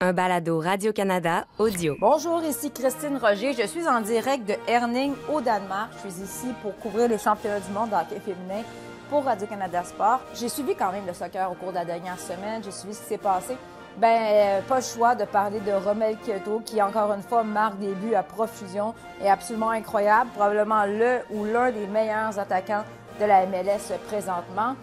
[0.00, 1.96] un balado Radio-Canada audio.
[1.98, 3.52] Bonjour, ici Christine Roger.
[3.52, 5.90] Je suis en direct de Herning au Danemark.
[5.94, 8.62] Je suis ici pour couvrir les championnats du monde d'hockey féminin
[9.10, 10.20] pour Radio-Canada Sport.
[10.34, 12.62] J'ai suivi quand même le soccer au cours de la dernière semaine.
[12.62, 13.56] J'ai suivi ce qui s'est passé.
[13.96, 17.80] Ben, euh, pas le choix de parler de Romel Kyoto, qui encore une fois marque
[17.80, 20.30] des buts à profusion et absolument incroyable.
[20.30, 22.84] Probablement le ou l'un des meilleurs attaquants
[23.18, 24.76] de la MLS présentement.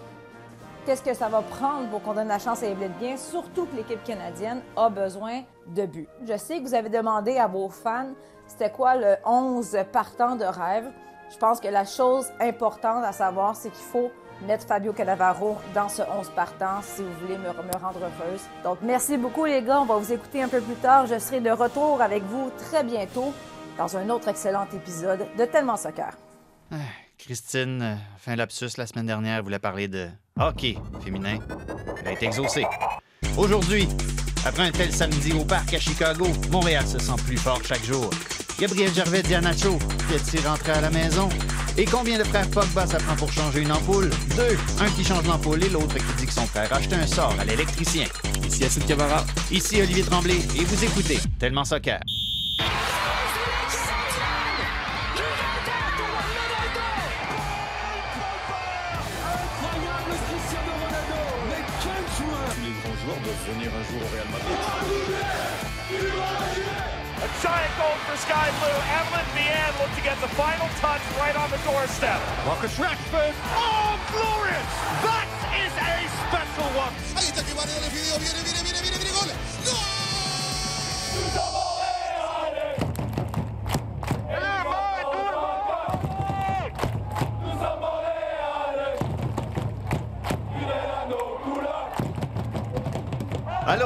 [0.85, 3.75] Qu'est-ce que ça va prendre pour qu'on donne la chance à Evelyn Bien, surtout que
[3.75, 6.07] l'équipe canadienne a besoin de buts.
[6.27, 8.13] Je sais que vous avez demandé à vos fans
[8.47, 10.85] c'était quoi le 11 partant de rêve.
[11.31, 14.11] Je pense que la chose importante à savoir, c'est qu'il faut
[14.45, 18.41] mettre Fabio Cannavaro dans ce 11 partant si vous voulez me, rendre heureuse.
[18.63, 19.81] Donc, merci beaucoup, les gars.
[19.81, 21.07] On va vous écouter un peu plus tard.
[21.07, 23.33] Je serai de retour avec vous très bientôt
[23.77, 26.15] dans un autre excellent épisode de Tellement Soccer.
[26.71, 26.75] Ah,
[27.17, 31.39] Christine, euh, fin lapsus la semaine dernière, voulait parler de hockey féminin.
[32.01, 32.65] Elle a été exaucée.
[33.37, 33.87] Aujourd'hui,
[34.45, 38.09] après un tel samedi au parc à Chicago, Montréal se sent plus fort chaque jour.
[38.59, 39.77] Gabriel Gervais dit à Nacho
[40.31, 41.29] qu'il rentré à la maison.
[41.77, 44.09] Et combien de frères Pogba ça prend pour changer une ampoule?
[44.37, 44.57] Deux.
[44.79, 47.35] Un qui change l'ampoule et l'autre qui dit que son frère a acheté un sort
[47.37, 48.05] à l'électricien.
[48.47, 49.25] Ici Acide Camara.
[49.51, 51.99] Ici Olivier Tremblay et vous écoutez Tellement Soccer.
[63.55, 64.59] Venir un jour au Real Madrid.
[67.23, 68.79] A giant goal for Sky Blue.
[68.99, 72.19] Evelyn Vianne looked to get the final touch right on the doorstep.
[72.45, 73.33] Marcus Rashford.
[73.55, 74.54] Oh, glorious!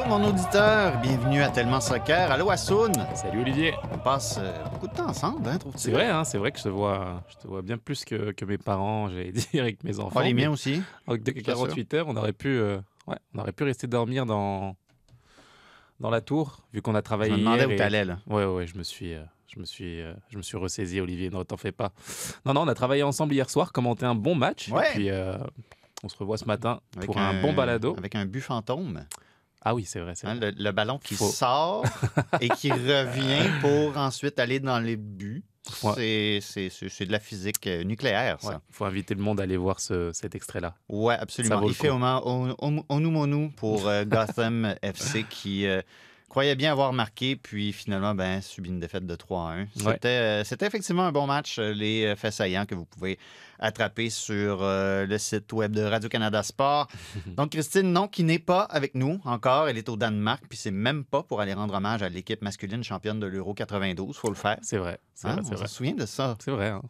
[0.09, 2.31] Mon auditeur, bienvenue à Tellement Soccer.
[2.31, 2.91] Allô, Assoun.
[3.13, 3.75] Salut, Olivier.
[3.93, 5.77] On passe euh, beaucoup de temps ensemble, hein, trouves-tu?
[5.77, 8.31] C'est vrai, hein, c'est vrai que je te vois, je te vois bien plus que,
[8.31, 10.19] que mes parents, j'allais dire, avec mes enfants.
[10.19, 10.81] Oh, les miens aussi.
[11.07, 14.75] Avec 48 heures, on aurait pu, euh, ouais, on aurait pu rester dormir dans,
[16.00, 17.31] dans la tour, vu qu'on a travaillé.
[17.31, 18.17] Je me demandais hier où t'allais, là.
[18.25, 21.29] Ouais, ouais, je me suis, euh, je me suis, euh, je me suis ressaisi, Olivier.
[21.29, 21.91] Ne t'en fais pas.
[22.47, 24.69] Non, non, on a travaillé ensemble hier soir, commenté un bon match.
[24.69, 24.88] Ouais.
[24.89, 25.38] Et puis, euh,
[26.03, 27.94] on se revoit ce matin Avec pour un, bon balado.
[27.97, 29.05] Avec un but fantôme.
[29.62, 30.52] Ah oui, c'est vrai, Hein, vrai.
[30.52, 31.84] le, le ballon qui Faut- sort
[32.40, 35.44] et qui revient pour ensuite aller dans les buts.
[35.84, 35.94] Ouais.
[35.96, 38.62] C'est- C'est c'est- c'est de la physique euh, nucléaire, ça.
[38.70, 40.74] Il faut inviter le monde à aller voir ce- cet extrait-là.
[40.90, 41.62] Ça absolument.
[41.68, 41.97] Il fait au
[42.90, 45.81] Onumonu pour euh, Gotham FC qui euh,
[46.29, 49.67] croyait bien avoir marqué, puis finalement, ben, subit une défaite de 3 à 1.
[49.75, 51.57] C'était euh, c'était effectivement un bon match.
[51.59, 53.19] euh, Les euh, faits saillants que vous pouvez
[53.59, 56.88] attraper sur euh, le site web de Radio-Canada Sport.
[57.35, 59.67] Donc, Christine, non, qui n'est pas avec nous encore.
[59.67, 62.84] Elle est au Danemark, puis c'est même pas pour aller rendre hommage à l'équipe masculine
[62.84, 64.16] championne de l'Euro 92.
[64.16, 64.57] faut le faire.
[64.61, 65.35] C'est vrai, Hein?
[65.41, 66.38] vrai, On se souvient de ça.
[66.40, 66.81] C'est vrai, hein.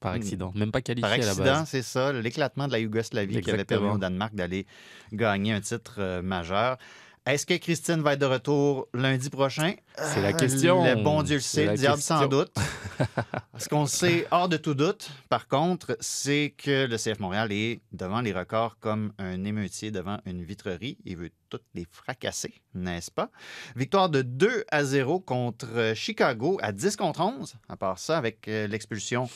[0.00, 0.16] Par Hmm.
[0.16, 0.52] accident.
[0.56, 3.98] Même pas qualifié Par accident, c'est ça, l'éclatement de la Yougoslavie qui avait permis au
[3.98, 4.66] Danemark d'aller
[5.12, 6.76] gagner un titre euh, majeur.
[7.24, 9.74] Est-ce que Christine va être de retour lundi prochain?
[9.96, 10.82] C'est la question.
[10.84, 12.52] Le bon Dieu le sait, le diable sans doute.
[13.58, 17.80] Ce qu'on sait hors de tout doute, par contre, c'est que le CF Montréal est
[17.92, 20.98] devant les records comme un émeutier devant une vitrerie.
[21.04, 23.30] Il veut toutes les fracasser, n'est-ce pas?
[23.76, 27.54] Victoire de 2 à 0 contre Chicago à 10 contre 11.
[27.68, 29.30] À part ça, avec euh, l'expulsion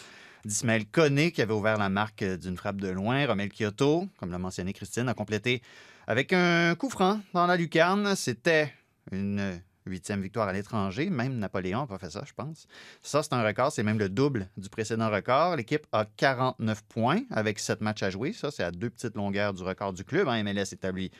[0.44, 3.24] d'Ismaël Koné qui avait ouvert la marque euh, d'une frappe de loin.
[3.26, 5.62] Romel Kyoto, comme l'a mentionné Christine, a complété
[6.06, 8.14] avec un coup franc dans la lucarne.
[8.16, 8.72] C'était
[9.10, 11.10] une huitième victoire à l'étranger.
[11.10, 12.66] Même Napoléon n'a pas fait ça, je pense.
[13.02, 13.72] Ça, c'est un record.
[13.72, 15.56] C'est même le double du précédent record.
[15.56, 18.32] L'équipe a 49 points avec 7 matchs à jouer.
[18.32, 20.28] Ça, c'est à deux petites longueurs du record du club.
[20.28, 21.10] hein, MLS établi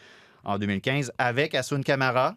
[0.44, 2.36] en 2015 avec Asun Kamara.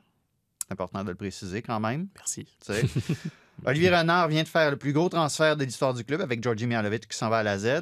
[0.62, 2.08] C'est important de le préciser quand même.
[2.16, 2.48] Merci.
[3.66, 6.66] Olivier Renard vient de faire le plus gros transfert de l'histoire du club avec Georgi
[6.66, 7.82] Mihalovic qui s'en va à la Z.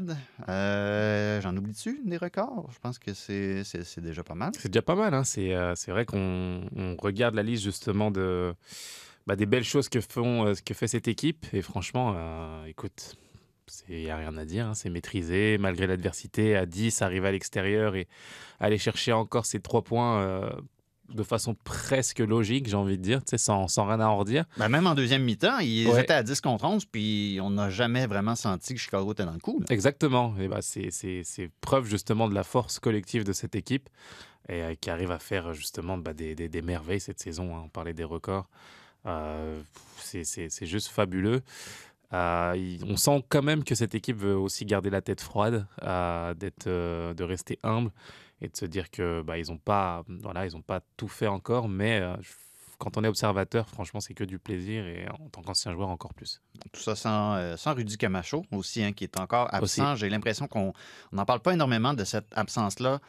[0.50, 2.70] Euh, J'en oublie-tu des records?
[2.74, 3.64] Je pense que c'est
[4.02, 4.52] déjà pas mal.
[4.58, 5.14] C'est déjà pas mal.
[5.14, 5.24] Hein.
[5.24, 8.54] C'est euh, c'est vrai qu'on on regarde la liste justement de,
[9.28, 11.46] bah, des belles choses que, font, euh, que fait cette équipe.
[11.54, 12.16] Et franchement,
[12.66, 13.16] écoute,
[13.88, 14.68] il n'y a rien à dire.
[14.68, 14.74] hein.
[14.74, 16.56] C'est maîtrisé malgré l'adversité.
[16.56, 18.08] À 10, arriver à l'extérieur et
[18.60, 20.50] aller chercher encore ces trois points
[21.14, 24.46] de façon presque logique, j'ai envie de dire, sans, sans rien à en redire.
[24.58, 26.02] Ben, même en deuxième mi-temps, ils Ouais.
[26.04, 29.32] étaient à 10 contre 11, puis on n'a jamais vraiment senti que Chicago était dans
[29.34, 29.60] le coup.
[29.60, 29.66] là.
[29.70, 30.36] Exactement.
[30.40, 31.24] Et bah, c'est, c'est,
[31.62, 33.90] preuve justement de la force collective de cette équipe
[34.50, 37.56] et euh, qui arrive à faire justement bah, des, des- des merveilles cette saison.
[37.56, 37.62] hein.
[37.66, 38.48] On parlait des records.
[39.06, 39.62] Euh,
[40.00, 41.42] c'est, juste fabuleux.
[42.14, 46.68] Euh, on sent quand même que cette équipe veut aussi garder la tête froide, d'être,
[46.68, 47.92] de rester humble
[48.42, 51.28] et de se dire que bah, ils n'ont pas, voilà, ils ont pas tout fait
[51.28, 52.16] encore, mais euh,
[52.78, 56.14] quand on est observateur, franchement, c'est que du plaisir et en tant qu'ancien joueur, encore
[56.14, 56.42] plus.
[56.72, 59.96] Tout ça sans, euh, sans Rudy Camacho aussi, hein, qui est encore absent.
[59.96, 60.74] J'ai l'impression qu'on
[61.12, 63.00] n'en parle pas énormément de cette absence-là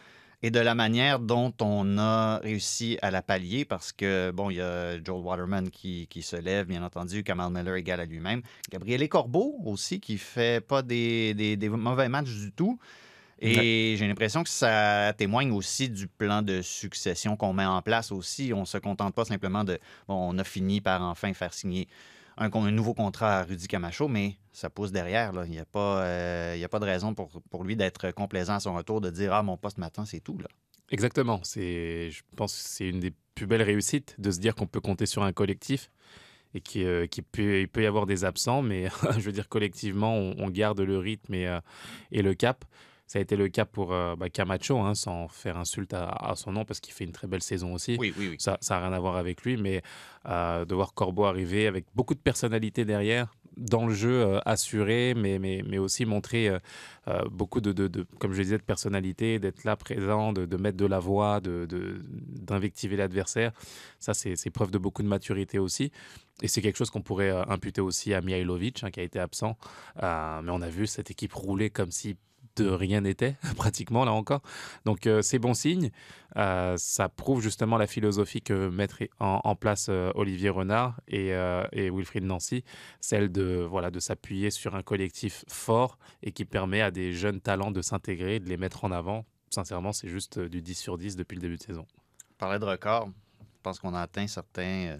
[0.42, 4.56] et de la manière dont on a réussi à la pallier parce que, bon, il
[4.56, 8.40] y a Joel Waterman qui, qui se lève, bien entendu, Kamal Miller égal à lui-même.
[8.70, 12.78] Gabriel Corbeau aussi, qui fait pas des, des- des mauvais matchs du tout.
[13.40, 18.10] Et j'ai l'impression que ça témoigne aussi du plan de succession qu'on met en place
[18.10, 18.52] aussi.
[18.52, 21.88] On se contente pas simplement de, bon, on a fini par enfin faire signer
[22.36, 25.32] un, nouveau contrat à Rudy Camacho, mais ça pousse derrière.
[25.32, 25.44] Là.
[25.44, 28.10] Il n'y a, pas, euh, il y a pas de raison pour, pour lui d'être
[28.12, 30.38] complaisant à son retour, de dire Ah, mon poste m'attend, c'est tout.
[30.38, 30.48] Là.
[30.90, 31.40] Exactement.
[31.42, 34.80] C'est, je pense que c'est une des plus belles réussites de se dire qu'on peut
[34.80, 35.90] compter sur un collectif
[36.54, 40.14] et qu'il euh, peut, il peut y avoir des absents, mais je veux dire collectivement,
[40.14, 41.60] on, on garde le rythme et, euh,
[42.10, 42.64] et le cap.
[43.08, 46.36] Ça a été le cas pour euh, bah, Camacho, hein, sans faire insulte à, à
[46.36, 47.96] son nom, parce qu'il fait une très belle saison aussi.
[47.98, 48.36] Oui, oui, oui.
[48.38, 49.82] Ça n'a rien à voir avec lui, mais
[50.26, 55.14] euh, de voir Corbeau arriver avec beaucoup de personnalité derrière, dans le jeu euh, assuré,
[55.16, 56.58] mais, mais, mais aussi montrer euh,
[57.30, 60.56] beaucoup de, de, de- comme je le disais, de personnalité, d'être là présent, de, de
[60.58, 63.50] mettre de la voix, de- de- d'invectiver l'adversaire.
[63.98, 65.90] Ça, c'est preuve de beaucoup de maturité aussi.
[66.40, 69.56] Et c'est quelque chose qu'on pourrait imputer aussi à Mihailovic, hein, qui a été absent.
[70.02, 72.16] Euh, mais on a vu cette équipe rouler comme si
[72.62, 74.42] de rien n'était, pratiquement, là encore.
[74.84, 75.90] Donc, euh, c'est bon signe.
[76.36, 81.28] Euh, ça prouve justement la philosophie que mettre en, place euh, Olivier Renard et,
[81.72, 82.64] et Wilfried Nancy,
[83.00, 87.40] celle de, voilà, de s'appuyer sur un collectif fort et qui permet à des jeunes
[87.40, 89.24] talents de s'intégrer, de les mettre en avant.
[89.50, 91.86] Sincèrement, c'est juste du 10 sur 10 depuis le début de saison.
[92.36, 93.08] Parler de record,
[93.40, 94.98] je pense qu'on a atteint certains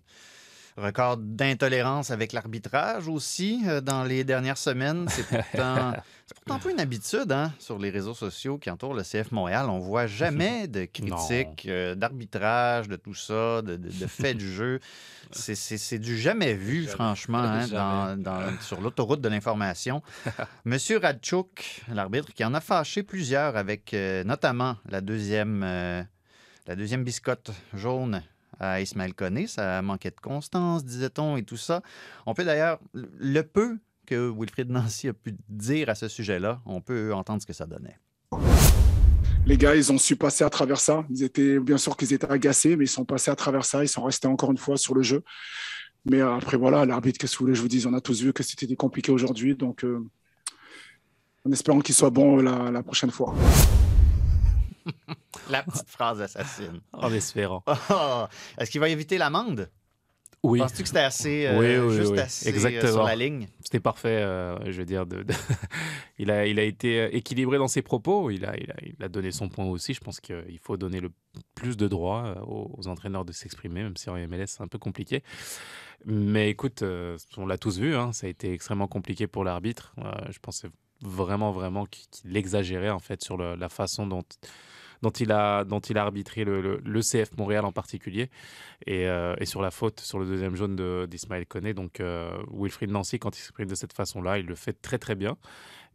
[0.78, 5.06] records d'intolérance avec l'arbitrage aussi euh, dans les dernières semaines.
[5.10, 5.92] C'est pourtant,
[6.26, 9.66] c'est pourtant pas une habitude hein, sur les réseaux sociaux qui entourent le CF Montréal.
[9.68, 14.50] On voit jamais de critiques euh, d'arbitrage, de tout ça, de, de, de faits du
[14.52, 14.80] jeu.
[15.30, 16.94] C'est- C'est c'est du jamais vu, Jamais.
[16.94, 18.22] franchement, hein, dans- Jamais.
[18.22, 20.02] dans- sur l'autoroute de l'information.
[20.64, 25.60] Monsieur Radchuk, l'arbitre, qui en a fâché plusieurs avec euh, notamment la deuxième,
[26.66, 28.22] la deuxième biscotte jaune
[28.58, 29.46] à Ismaël Koné.
[29.46, 31.82] Ça manquait de constance, disait-on, et tout ça.
[32.26, 36.80] On peut d'ailleurs, le peu que Wilfried Nancy a pu dire à ce sujet-là, on
[36.80, 37.98] peut entendre ce que ça donnait.
[39.44, 41.04] les gars, ils ont su passer à travers ça.
[41.10, 43.84] Ils étaient, bien sûr qu'ils étaient agacés, mais ils sont passés à travers ça.
[43.84, 45.22] Ils sont restés encore une fois sur le jeu.
[46.06, 47.86] Mais euh, après, voilà, l'arbitre, qu'est-ce que vous voulez que je vous dise?
[47.86, 49.54] On a tous vu que c'était compliqué aujourd'hui.
[49.54, 50.02] Donc, euh,
[51.46, 53.34] en espérant qu'il soit bon euh, la, la prochaine fois.
[55.52, 56.80] La petite phrase assassine.
[56.92, 57.62] En espérant.
[57.90, 58.24] Oh,
[58.58, 59.70] Est-ce qu'il va éviter l'amende?
[60.44, 62.20] Oui, Penses-tu que c'était assez, euh, Oui, oui, juste oui.
[62.20, 62.92] assez euh, Exactement.
[62.92, 63.48] sur la ligne?
[63.60, 64.22] c'était parfait.
[64.22, 65.34] euh, je veux dire, de, de-
[66.20, 68.30] il, a, il a été équilibré dans ses propos.
[68.30, 69.94] Il a, il, a, il a donné son point aussi.
[69.94, 71.10] Je pense qu'il faut donner le
[71.56, 74.68] plus de droit euh, aux, aux entraîneurs de s'exprimer, même si en MLS c'est un
[74.68, 75.24] peu compliqué.
[76.04, 76.84] Mais écoute,
[77.36, 77.96] on l'a tous vu.
[77.96, 79.92] hein, ça a été extrêmement compliqué pour l'arbitre.
[80.30, 80.68] Je pensais
[81.02, 84.22] vraiment, vraiment qu'il qu'il exagérait en fait sur le- la façon dont
[85.02, 88.30] dont il a, dont il a arbitré le, le- le CF Montréal en particulier,
[88.86, 91.74] et, euh, et sur la faute, sur le deuxième jaune de- d'Ismaël Koné.
[91.74, 95.14] Donc, euh, Wilfried Nancy, quand il s'exprime de cette façon-là, il le fait très très
[95.14, 95.36] bien.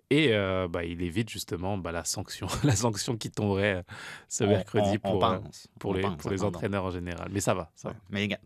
[0.09, 3.83] Et euh, bah, il évite justement bah, la sanction, la sanction qui tomberait
[4.29, 5.67] ce mercredi on- on pour, pense.
[5.79, 6.57] pour, les, pense, pour les attendons.
[6.57, 7.29] entraîneurs en général.
[7.31, 7.93] Mais ça va, ça Ouais.
[7.95, 7.99] va.
[8.11, 8.39] Mais gars,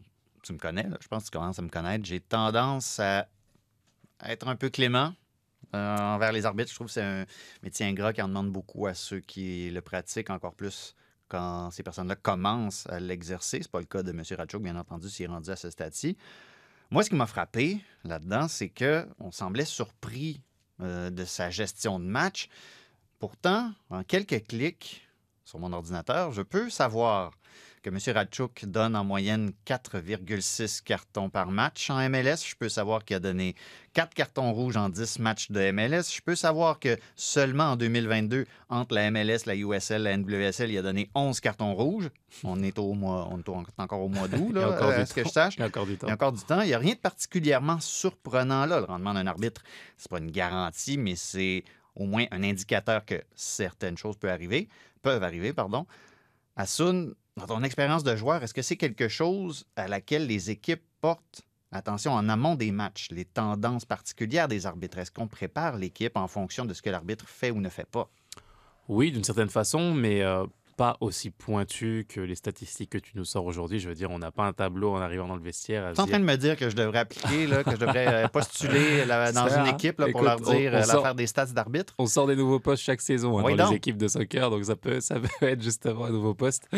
[0.44, 0.98] tu me connais, là.
[1.02, 2.06] je pense que tu commences à me connaître.
[2.06, 3.28] J'ai tendance à
[4.26, 5.14] être un peu clément
[5.74, 6.70] envers les arbitres.
[6.70, 7.26] Je trouve que c'est un
[7.64, 10.96] métier ingrat qui en demande beaucoup à ceux qui le pratiquent, encore plus
[11.28, 13.60] quand ces personnes-là commencent à l'exercer.
[13.62, 14.24] C'est pas le cas de M.
[14.38, 16.18] Ratchouk, bien entendu, s'il est rendu à ce stade-ci.
[16.90, 20.42] Moi, ce qui m'a frappé là-dedans, c'est qu'on semblait surpris
[20.82, 22.50] euh, de sa gestion de match.
[23.20, 25.06] Pourtant, en quelques clics
[25.44, 27.32] sur mon ordinateur, je peux savoir
[27.82, 27.98] que M.
[28.16, 32.38] Radchuk donne en moyenne 4,6 cartons par match en MLS.
[32.46, 33.56] Je peux savoir qu'il a donné
[33.94, 36.04] 4 cartons rouges en 10 matchs de MLS.
[36.16, 40.78] Je peux savoir que seulement en 2022, entre la MLS, la USL, la NWSL, il
[40.78, 42.10] a donné 11 cartons rouges.
[42.44, 45.14] On est, au mois, on est au- encore au mois d'août, là, à du ce
[45.14, 45.56] que je sache?
[45.58, 46.08] Il y a encore du temps.
[46.08, 46.62] Il y a encore du temps.
[46.62, 48.80] Il n'y a rien de particulièrement surprenant là.
[48.80, 49.62] Le rendement d'un arbitre,
[49.98, 51.64] c'est pas une garantie, mais c'est
[51.96, 54.68] au moins un indicateur que certaines choses peuvent arriver,
[55.02, 55.88] peuvent arriver, pardon.
[56.56, 60.82] Asun, dans ton expérience de joueur, est-ce que c'est quelque chose à laquelle les équipes
[61.02, 64.98] portent attention en amont des matchs, les tendances particulières des arbitres?
[64.98, 68.10] Est-ce qu'on prépare l'équipe en fonction de ce que l'arbitre fait ou ne fait pas?
[68.88, 70.48] Oui, d'une certaine façon, mais euh,
[70.78, 73.80] pas aussi pointu que les statistiques que tu nous sors aujourd'hui.
[73.80, 75.92] Je veux dire, on n'a pas un tableau en arrivant dans le vestiaire.
[75.94, 78.08] Tu es en train de me dire que je devrais appliquer, là, que je devrais
[78.08, 79.70] euh, postuler dans une ça.
[79.72, 81.96] équipe là, pour leur on- dire on euh, sort- faire des stats d'arbitre?
[81.98, 83.72] On sort des nouveaux postes chaque saison hein, Oui, dans donc.
[83.72, 86.70] les équipes de soccer, donc ça peut, ça peut être justement un nouveau poste.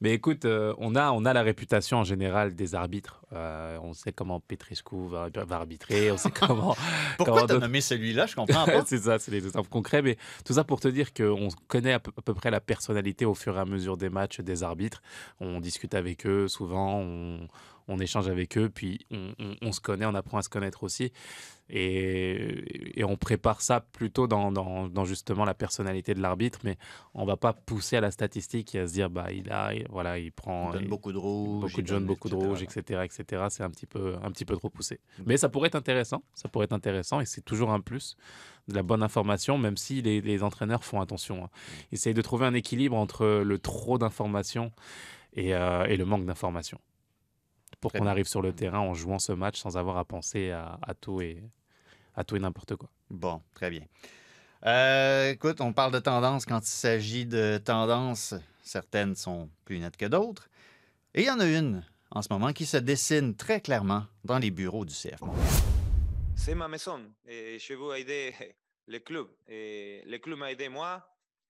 [0.00, 3.20] Mais écoute, euh, on, a, on a la réputation en général des arbitres.
[3.32, 6.76] Euh, on sait comment Petrescu va, va arbitrer, on sait comment.
[7.16, 8.26] Pourquoi t'as nommé celui-là?
[8.26, 8.84] Je comprends pas.
[8.86, 10.02] c'est ça, c'est des exemples concrets.
[10.02, 13.24] Mais tout ça pour te dire qu'on connaît à peu, à peu près la personnalité
[13.32, 15.02] au fur et à mesure des matchs des arbitres.
[15.40, 19.06] On discute avec eux souvent, on, échange avec eux, puis
[19.60, 21.12] on se connaît, on apprend à se connaître aussi.
[21.74, 26.76] Et, et on prépare ça plutôt dans, dans- dans justement la personnalité de l'arbitre, mais
[27.14, 29.86] on va pas pousser à la statistique et à se dire, bah, il a, il-
[29.88, 30.68] voilà, il prend.
[30.68, 31.60] Il donne il- beaucoup de rouge.
[31.62, 32.46] beaucoup de jaunes, donne, beaucoup de etc.
[32.48, 33.46] rouge, etc., etc.
[33.48, 35.00] C'est un petit peu, un petit peu trop poussé.
[35.24, 36.22] Mais ça pourrait être intéressant.
[36.34, 38.16] Ça pourrait être intéressant et c'est toujours un plus
[38.68, 41.44] de la bonne information, même si les, les entraîneurs font attention.
[41.44, 41.50] hein.
[41.90, 44.72] Ils essayent de trouver un équilibre entre le trop d'informations
[45.34, 46.78] et, euh, et le manque d'informations.
[47.80, 50.78] Pour qu'on arrive sur le terrain en jouant ce match sans avoir à penser à,
[50.82, 51.42] à tout et
[52.14, 52.88] à tout et n'importe quoi.
[53.10, 53.84] Bon, très bien.
[54.64, 58.34] Euh, écoute, on parle de tendance quand il s'agit de tendances.
[58.62, 60.48] Certaines sont plus nettes que d'autres.
[61.14, 64.38] Et il y en a une en ce moment qui se dessine très clairement dans
[64.38, 65.46] les bureaux du CF Montréal.
[66.36, 68.34] C'est ma maison et je veux aider
[68.86, 69.28] le club.
[69.48, 71.06] Et le club m'a aidé moi.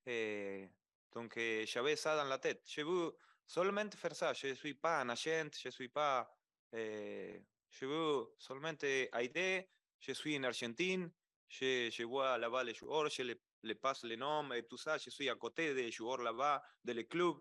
[0.06, 0.68] Et
[1.14, 2.62] donc eh, j'avais ça dans la tête.
[2.66, 3.14] Je veux
[3.46, 4.32] seulement faire ça.
[4.32, 6.34] Je ne suis pas un agent, je suis pas.
[6.72, 8.72] eh, je veux seulement
[9.18, 9.68] aider.
[10.02, 11.10] Je suis en Argentine.
[11.48, 14.98] Je, je vois là-bas les joueurs, je les, les passe les noms et tout ça.
[14.98, 17.36] Je suis à côté des joueurs là-bas, de le club.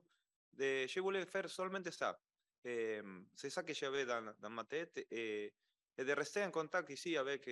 [0.54, 2.22] De, je voulais faire seulement ça.
[2.64, 5.08] C'est ça que j'avais dans, dans ma tête.
[5.10, 5.54] Et,
[5.98, 7.50] et de rester en contact ici avec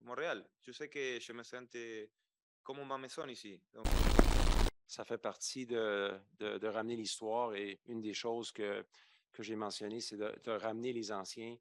[0.00, 0.48] Montréal.
[0.62, 1.66] Je sais que je me sens
[2.62, 3.60] comme ma maison ici.
[3.74, 3.86] Donc,
[4.86, 8.86] ça fait partie de, de, de ramener l'histoire et une des choses que,
[9.32, 11.56] que j'ai mentionnées, c'est de, de ramener les anciens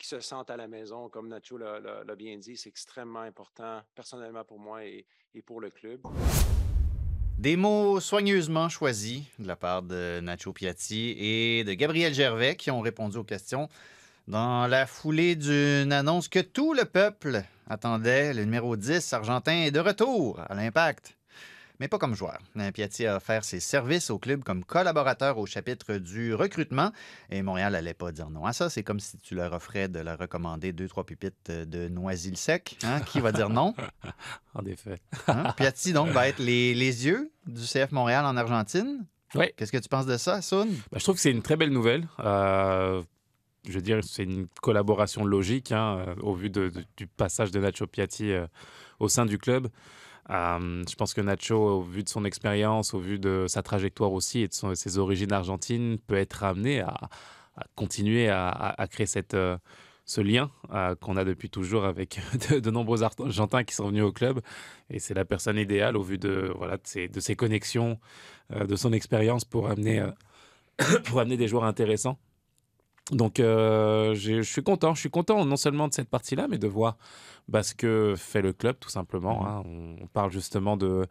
[0.00, 1.08] qui se sentent à la maison.
[1.10, 1.80] Comme Nacho l'a-
[2.16, 6.00] bien dit, c'est extrêmement important personnellement pour moi et, et pour le club.
[7.38, 12.70] Des mots soigneusement choisis de la part de Nacho Piatti et de Gabriel Gervais qui
[12.70, 13.68] ont répondu aux questions
[14.28, 18.34] dans la foulée d'une annonce que tout le peuple attendait.
[18.34, 21.16] Le numéro 10 argentin est de retour à l'impact.
[21.80, 22.38] Mais pas comme joueur.
[22.74, 26.92] Piatti a offert ses services au club comme collaborateur au chapitre du recrutement
[27.30, 28.68] et Montréal n'allait pas dire non à ça.
[28.68, 32.76] C'est comme si tu leur offrais de leur recommander deux, trois pupites de Noisy-le-Sec.
[32.84, 33.00] Hein?
[33.00, 33.74] Qui va dire non?
[34.54, 35.00] En effet.
[35.26, 35.52] Hein?
[35.56, 39.06] Piatti, donc, va être les, les yeux du CF Montréal en Argentine.
[39.34, 39.46] Oui.
[39.56, 40.68] Qu'est-ce que tu penses de ça, Soun?
[40.92, 42.06] Bah, je trouve que c'est une très belle nouvelle.
[42.18, 43.00] Euh,
[43.66, 47.50] je veux dire, c'est une collaboration logique hein, euh, au vu de- de- du passage
[47.52, 48.46] de Nacho Piatti euh,
[48.98, 49.68] au sein du club.
[50.30, 54.12] Euh, je pense que Nacho, au vu de son expérience, au vu de sa trajectoire
[54.12, 57.08] aussi et de ses origines argentines, peut être amené à,
[57.74, 59.58] continuer à, créer euh,
[60.04, 62.20] ce lien euh, qu'on a depuis toujours avec
[62.50, 64.40] de, nombreux Argentins qui sont venus au club.
[64.88, 67.98] Et c'est la personne idéale au vu de, voilà, ses, de ses connexions,
[68.50, 70.04] de son expérience pour amener,
[71.06, 72.18] pour amener des joueurs intéressants.
[73.10, 74.94] Donc, euh, je suis content.
[74.94, 76.96] Je suis content non seulement de cette partie-là, mais de voir
[77.48, 79.46] bah, ce que fait le club, tout simplement.
[79.46, 79.62] hein.
[79.66, 81.06] On, parle justement de,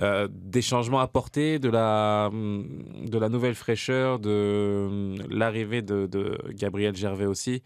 [0.00, 6.96] euh, des changements apportés, de la, de la nouvelle fraîcheur, de l'arrivée de, de Gabriel
[6.96, 7.62] Gervais aussi,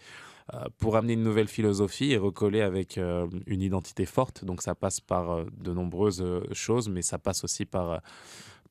[0.52, 4.44] euh, pour amener une nouvelle philosophie et recoller avec une identité forte.
[4.44, 8.00] Donc, ça passe par de nombreuses choses, mais ça passe aussi par.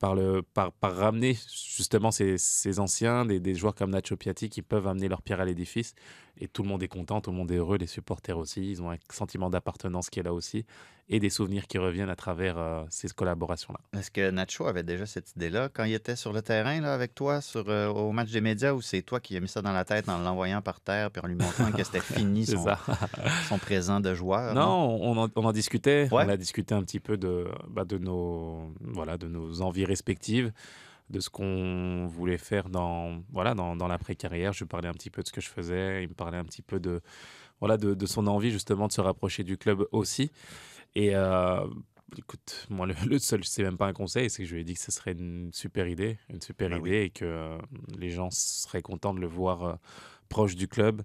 [0.04, 1.34] Par, le, par, ramener
[1.74, 5.40] justement ces, ces anciens, des, des joueurs comme Nacho Piatti qui peuvent amener leur pierre
[5.40, 5.94] à l'édifice.
[6.38, 8.70] Et tout le monde est content, tout le monde est heureux, les supporters aussi.
[8.70, 10.64] Ils ont un sentiment d'appartenance qui est là aussi
[11.08, 13.98] et des souvenirs qui reviennent à travers euh, ces collaborations-là.
[13.98, 17.14] Est-ce que Nacho avait déjà cette idée-là quand il était sur le terrain là, avec
[17.14, 19.72] toi sur, euh, au match des médias ou c'est toi qui as mis ça dans
[19.72, 22.46] la tête en l'envoyant par terre puis en lui montrant que c'était fini
[23.48, 24.54] son, présent de joueur?
[24.54, 26.08] Non, on en, on en discutait.
[26.10, 26.24] Ouais.
[26.24, 30.52] On a discuté un petit peu de, bah, de, nos, voilà, de nos envies respectives,
[31.10, 34.52] de ce qu'on voulait faire dans, voilà, dans, dans l'après-carrière.
[34.52, 36.02] Je lui parlais un petit peu de ce que je faisais.
[36.02, 37.00] Il me parlait un petit peu de,
[37.60, 40.30] voilà, de, de son envie justement de se rapprocher du club aussi.
[40.94, 41.66] Et euh,
[42.16, 44.64] écoute, moi, le, le seul, c'est même pas un conseil, c'est que je lui ai
[44.64, 46.78] dit que ce serait une super idée, une super oui.
[46.78, 47.58] idée et que euh,
[47.98, 49.74] les gens seraient contents de le voir euh,
[50.28, 51.02] proche du club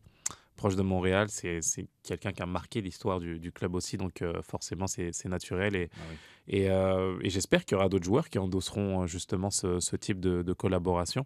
[0.56, 1.28] proche de Montréal.
[1.30, 1.62] C'est
[2.04, 5.74] quelqu'un qui a marqué l'histoire du, du club aussi, donc euh, forcément c'est c'est naturel
[5.74, 6.18] et, Ah oui.
[6.52, 9.96] Et, euh, et j'espère qu'il y aura d'autres joueurs qui endosseront euh, justement ce, ce
[9.96, 11.26] type de, de collaboration.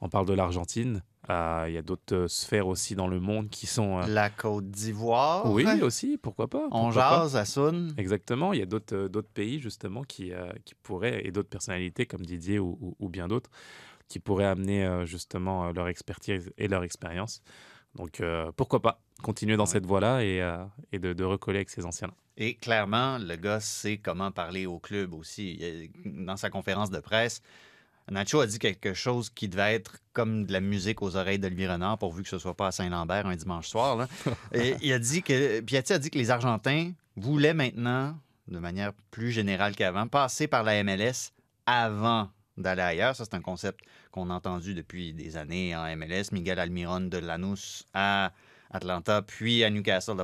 [0.00, 1.02] On parle de l'Argentine.
[1.30, 3.98] Euh, Il y a d'autres sphères aussi dans le monde qui sont.
[4.00, 5.52] euh, La Côte d'Ivoire.
[5.52, 6.66] Oui, aussi, pourquoi pas.
[6.70, 7.18] On pourquoi pas.
[7.24, 7.94] jase à Sun.
[7.98, 10.32] Exactement, il y a d'autres pays justement qui,
[10.64, 13.50] qui pourraient, et d'autres personnalités comme Didier ou, ou- ou bien d'autres,
[14.08, 17.42] qui pourraient amener justement leur expertise et leur expérience.
[17.94, 18.22] Donc
[18.56, 19.70] pourquoi pas continuer dans Ouais.
[19.70, 20.38] cette voie-là et,
[20.92, 22.14] et de, de recoller avec ces anciens-là.
[22.36, 25.90] Et clairement, le gars sait comment parler au club aussi.
[26.04, 27.42] Dans sa conférence de presse,
[28.10, 31.68] Nacho a dit quelque chose qui devait être comme de la musique aux oreilles d'Olivier
[31.68, 33.96] Renard, pourvu que ce soit pas à Saint-Lambert un dimanche soir.
[33.96, 34.08] là.
[34.52, 38.92] Et il a dit que Piatti a dit que les Argentins voulaient maintenant, de manière
[39.10, 41.32] plus générale qu'avant, passer par la MLS
[41.66, 43.16] avant d'aller ailleurs.
[43.16, 46.32] Ça, c'est un concept qu'on a entendu depuis des années en MLS.
[46.32, 48.32] Miguel Almiron de Lanús à
[48.70, 50.16] Atlanta, puis à Newcastle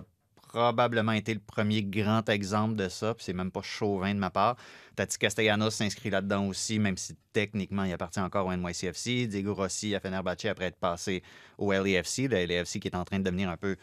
[0.49, 4.31] probablement été le premier grand exemple de ça, puis c'est même pas chauvin de ma
[4.31, 4.57] part.
[4.97, 9.27] Tati Castellanos s'inscrit là-dedans aussi, même si techniquement il appartient encore au NYCFC.
[9.29, 11.23] Diego Rossi à Fenerbahce après être passé
[11.59, 13.77] au LAFC, le LAFC qui est en train de devenir un peu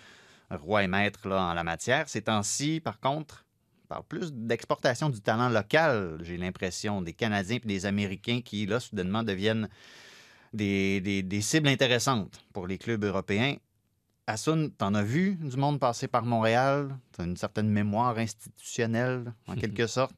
[0.52, 2.10] roi et maître là, en la matière.
[2.10, 3.46] Ces temps-ci, par contre,
[3.86, 8.66] on parle plus d'exportation du talent local, j'ai l'impression, des Canadiens et des Américains qui,
[8.66, 9.70] là, soudainement deviennent
[10.54, 13.56] des, des- des cibles intéressantes pour les clubs européens.
[14.28, 16.98] Assun, t'en as vu du monde passer par Montréal?
[17.12, 20.16] T'as une certaine mémoire institutionnelle, en quelque sorte.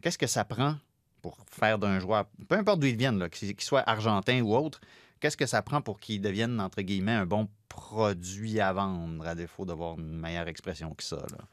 [0.00, 0.76] Qu'est-ce que ça prend
[1.20, 4.80] pour faire d'un joueur, peu importe d'où il vienne, qu'il soit argentin ou autre,
[5.20, 9.34] qu'est-ce que ça prend pour qu'il devienne, entre guillemets, un bon produit à vendre, à
[9.36, 11.16] défaut d'avoir une meilleure expression que ça?
[11.16, 11.44] là?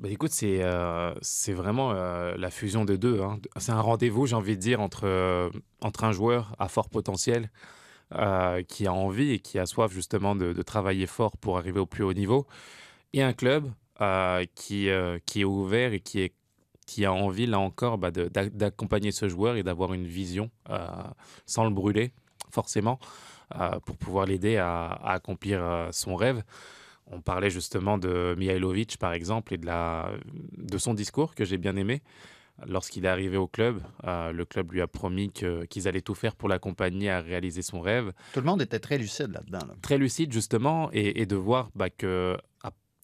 [0.00, 1.14] Bah, écoute, c'est euh,
[1.48, 3.20] vraiment euh, la fusion des deux.
[3.20, 3.38] hein.
[3.58, 5.48] C'est un rendez-vous, j'ai envie de dire, entre, euh,
[5.80, 7.50] entre un joueur à fort potentiel
[8.14, 11.86] euh, qui a envie et qui a soif justement de, travailler fort pour arriver au
[11.86, 12.46] plus haut niveau
[13.12, 16.34] et un club euh, qui, euh, qui est ouvert et qui, est,
[16.86, 20.50] qui a envie, là encore, bah, d'accompagner ce joueur et d'avoir une vision
[21.46, 22.12] sans le brûler,
[22.50, 22.98] forcément,
[23.86, 26.42] pour pouvoir l'aider à, accomplir son rêve.
[27.06, 30.10] On parlait justement de Mihailovic, par exemple, et de, la,
[30.56, 32.02] de son discours que j'ai bien aimé.
[32.66, 36.36] Lorsqu'il est arrivé au club, euh, le club lui a promis qu'ils allaient tout faire
[36.36, 38.12] pour l'accompagner à réaliser son rêve.
[38.34, 39.66] Tout le monde était très lucide là-dedans.
[39.66, 39.74] là.
[39.82, 42.36] Très lucide, justement, et, et de voir bah, que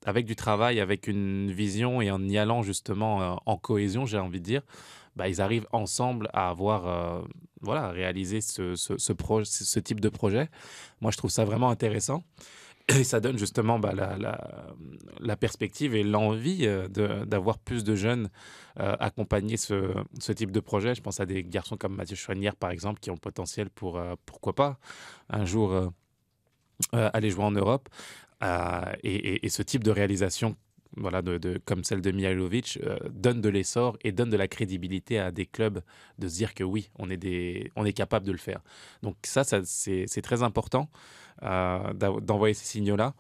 [0.07, 4.19] avec du travail, avec une vision et en y allant justement euh, en cohésion, j'ai
[4.19, 4.62] envie de dire,
[5.17, 7.23] bah, ils arrivent ensemble à avoir, euh,
[7.61, 7.93] voilà,
[8.40, 10.49] ce, ce, ce- ce type de projet.
[11.00, 12.23] Moi, je trouve ça vraiment intéressant.
[12.88, 16.89] Et ça donne justement bah, la, perspective et l'envie euh,
[17.26, 18.30] d'avoir plus de jeunes
[18.80, 20.95] euh, accompagner ce, ce type de projet.
[20.95, 23.99] Je pense à des garçons comme Mathieu Chouanière, par exemple, qui ont le potentiel pour,
[23.99, 24.78] euh, pourquoi pas,
[25.28, 25.91] un jour euh,
[26.93, 27.89] aller jouer en Europe.
[29.02, 30.56] Et- et ce type de réalisation,
[30.96, 34.48] voilà, de, de- comme celle de Mihailovic, euh, donne de l'essor et donne de la
[34.48, 35.80] crédibilité à des clubs
[36.18, 38.60] de se dire que oui, on est, des, on est capable de le faire.
[39.02, 40.88] Donc ça, ça c'est très important
[41.42, 43.14] euh, d'envoyer ces signaux-là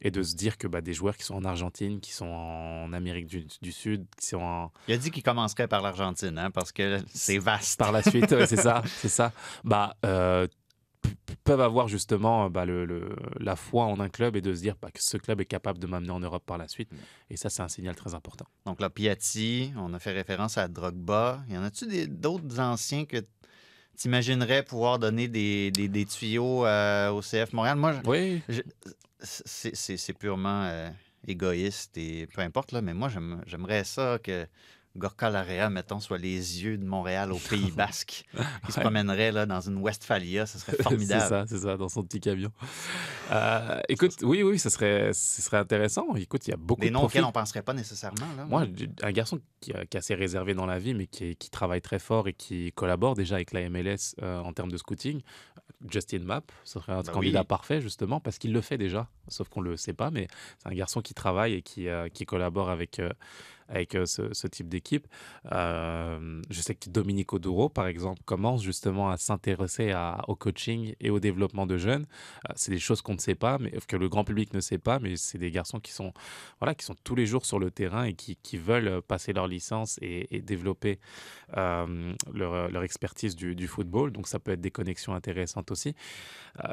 [0.00, 2.92] et de se dire que bah, des joueurs qui sont en Argentine, qui sont en
[2.92, 6.50] Amérique du, du Sud, qui sont en, Il a dit qu'il commencerait par l'Argentine, hein,
[6.50, 7.78] parce que c'est vaste.
[7.78, 9.32] par la suite, ouais, c'est ça, c'est ça.
[9.64, 10.46] Bah, euh,
[11.44, 14.76] peuvent avoir justement bah, le, le- la foi en un club et de se dire
[14.80, 16.90] bah, que ce club est capable de m'amener en Europe par la suite.
[17.30, 18.46] Et ça, c'est un signal très important.
[18.66, 21.44] Donc là, Piatti, on a fait référence à Drogba.
[21.50, 27.10] Y en a-tu d'autres anciens que tu imaginerais pouvoir donner des, des- des tuyaux euh,
[27.10, 27.76] au CF Montréal?
[27.76, 28.42] Moi, je- Oui,
[29.22, 30.90] c'est purement euh,
[31.26, 34.46] égoïste et peu importe, là, mais moi, j'aime- j'aimerais ça que
[34.96, 38.24] Gorka Larea, mettons, soit les yeux de Montréal au Pays Basque.
[38.34, 38.82] Il se Ouais.
[38.82, 41.28] promènerait là, dans une Westphalia, ce serait c'est formidable.
[41.28, 42.50] ça, c'est ça, dans son petit camion.
[43.32, 46.14] Euh, écoute, oui, oui, ce serait, ce serait intéressant.
[46.16, 48.26] Écoute, il y a beaucoup Des de noms auxquels on ne penserait pas nécessairement.
[48.36, 48.66] Là, Moi,
[49.02, 51.80] un garçon qui, euh, qui est assez réservé dans la vie, mais qui, qui travaille
[51.82, 55.20] très fort et qui collabore déjà avec la MLS euh, en termes de scouting,
[55.90, 57.46] Justin Mapp, ce serait un Bah candidat oui.
[57.46, 60.28] parfait justement parce qu'il le fait déjà, sauf qu'on ne le sait pas, mais
[60.58, 63.02] c'est un garçon qui travaille et qui, euh, qui collabore avec,
[63.68, 65.06] avec euh, ce, type d'équipe.
[65.52, 69.94] Euh, je sais que Dominique Oduro, par exemple, commence justement à s'intéresser
[70.28, 72.06] au coaching et au développement de jeunes.
[72.48, 74.78] Euh, c'est des choses qu'on ne sait pas, mais que le grand public ne sait
[74.78, 76.12] pas, mais c'est des garçons qui sont
[76.60, 79.98] voilà, qui sont tous les jours sur le terrain et qui, veulent passer leur licence
[80.00, 81.00] et, développer
[81.54, 84.12] leur, expertise du, football.
[84.12, 85.94] Donc ça peut être des connexions intéressantes aussi.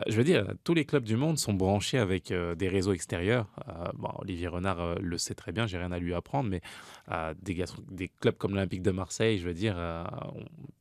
[0.08, 3.48] Je veux dire, tous les clubs du monde sont branchés avec des réseaux extérieurs.
[4.20, 6.62] Olivier Renard le sait très bien, j'ai rien à lui apprendre, mais
[7.12, 10.04] euh, des, gastro- des clubs comme l'Olympique de Marseille, je veux dire, euh,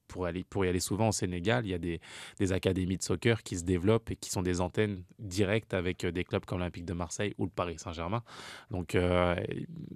[0.09, 2.01] pour, aller, pour y aller souvent au Sénégal, il y a des,
[2.39, 6.11] des académies de soccer qui se développent et qui sont des antennes directes avec euh,
[6.13, 8.23] des clubs comme l'Olympique de Marseille ou le Paris Saint-Germain.
[8.71, 9.37] Donc, euh,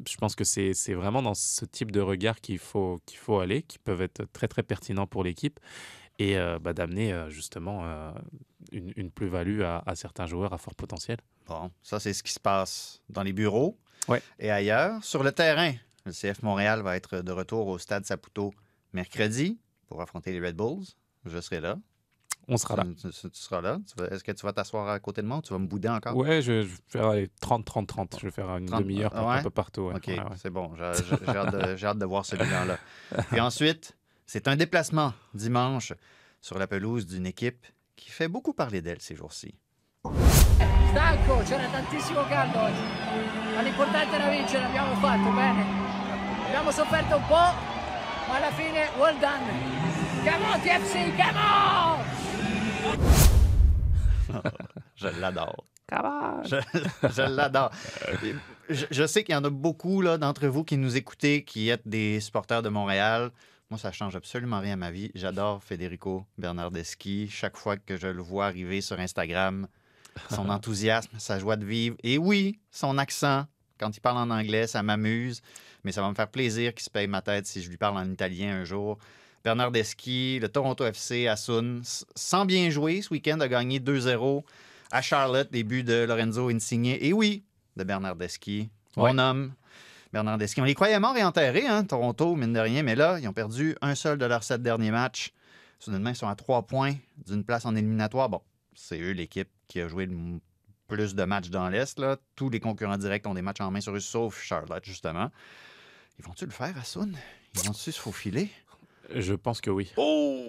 [0.08, 3.62] je pense que c'est vraiment dans ce type de regard qu'il faut, qu'il faut aller,
[3.62, 5.58] qui peuvent être très, très pertinents pour l'équipe
[6.20, 7.84] et bah, d'amener justement
[8.70, 11.18] une, une plus-value à, à certains joueurs à fort potentiel.
[11.46, 14.22] Bon, ça, c'est ce qui se passe dans les bureaux Ouais.
[14.38, 15.02] et ailleurs.
[15.02, 15.72] Sur le terrain,
[16.04, 18.52] le CF Montréal va être de retour au stade Saputo
[18.92, 20.84] mercredi pour affronter les Red Bulls.
[21.24, 21.76] Je serai là.
[22.46, 22.84] On sera là.
[23.00, 23.78] Tu, tu- tu seras là.
[24.10, 26.14] Est-ce que tu vas t'asseoir à côté de moi ou tu vas me bouder encore?
[26.14, 28.16] Ouais, je, je vais faire allez, 30, 30, 30.
[28.20, 29.38] Je vais faire une 30, demi-heure ouais?
[29.38, 29.82] un peu partout.
[29.88, 29.94] ouais.
[29.96, 30.24] OK, Ouais, ouais.
[30.36, 30.70] c'est bon.
[30.76, 32.78] J'ai hâte, de- j'ai hâte de voir ce bilan-là.
[33.30, 35.94] Puis ensuite, c'est un déplacement dimanche
[36.42, 37.64] sur la pelouse d'une équipe
[37.96, 39.54] qui fait beaucoup parler d'elle ces jours-ci.
[40.02, 45.83] Stanco, c'era tantissimo caldo oggi, ma l'importante era vincere, l'abbiamo fatto bene.
[46.54, 47.34] Abbiamo sofferto un po',
[48.28, 49.42] ma alla fine well done.
[50.22, 51.98] Come on TFC, come on!
[54.94, 55.64] Je l'adore.
[56.44, 56.56] Je,
[57.10, 57.72] je l'adore.
[58.68, 61.70] Je, je sais qu'il y en a beaucoup là, d'entre vous qui nous écoutez, qui
[61.70, 63.32] êtes des supporters de Montréal.
[63.68, 65.10] Moi, ça change absolument rien à ma vie.
[65.16, 67.28] J'adore Federico Bernardeschi.
[67.28, 69.66] Chaque fois que je le vois arriver sur Instagram,
[70.30, 71.96] son enthousiasme, sa joie de vivre.
[72.04, 75.42] Et oui, son accent, quand il parle en anglais, ça m'amuse.
[75.84, 77.96] Mais ça va me faire plaisir qu'il se paye ma tête si je lui parle
[77.98, 78.98] en italien un jour.
[79.44, 84.42] Bernardeschi, le Toronto FC à Sun, s- sans bien jouer ce week-end, a gagné 2-0
[84.90, 86.96] à Charlotte, début de Lorenzo Insigne.
[87.00, 87.44] Et oui,
[87.76, 89.20] de Bernardeschi, mon Ouais.
[89.20, 89.52] homme.
[90.12, 90.60] Bernardeschi.
[90.60, 93.32] On les croyait morts et enterrés, hein, Toronto, mine de rien, mais là, ils ont
[93.32, 95.32] perdu un seul de leurs sept derniers matchs.
[95.80, 96.94] Soudainement, ils sont à trois points
[97.26, 98.28] d'une place en éliminatoire.
[98.28, 98.40] Bon,
[98.74, 100.16] c'est eux l'équipe qui a joué le
[100.86, 102.00] plus de matchs dans l'Est.
[102.36, 105.30] Tous les concurrents directs ont des matchs en main sur eux, sauf Charlotte, justement.
[106.18, 107.16] Ils vont-tu le faire à Sun?
[107.54, 108.50] Ils vont-tu se faufiler?
[109.14, 109.92] Je pense que oui.
[109.96, 110.48] Oh!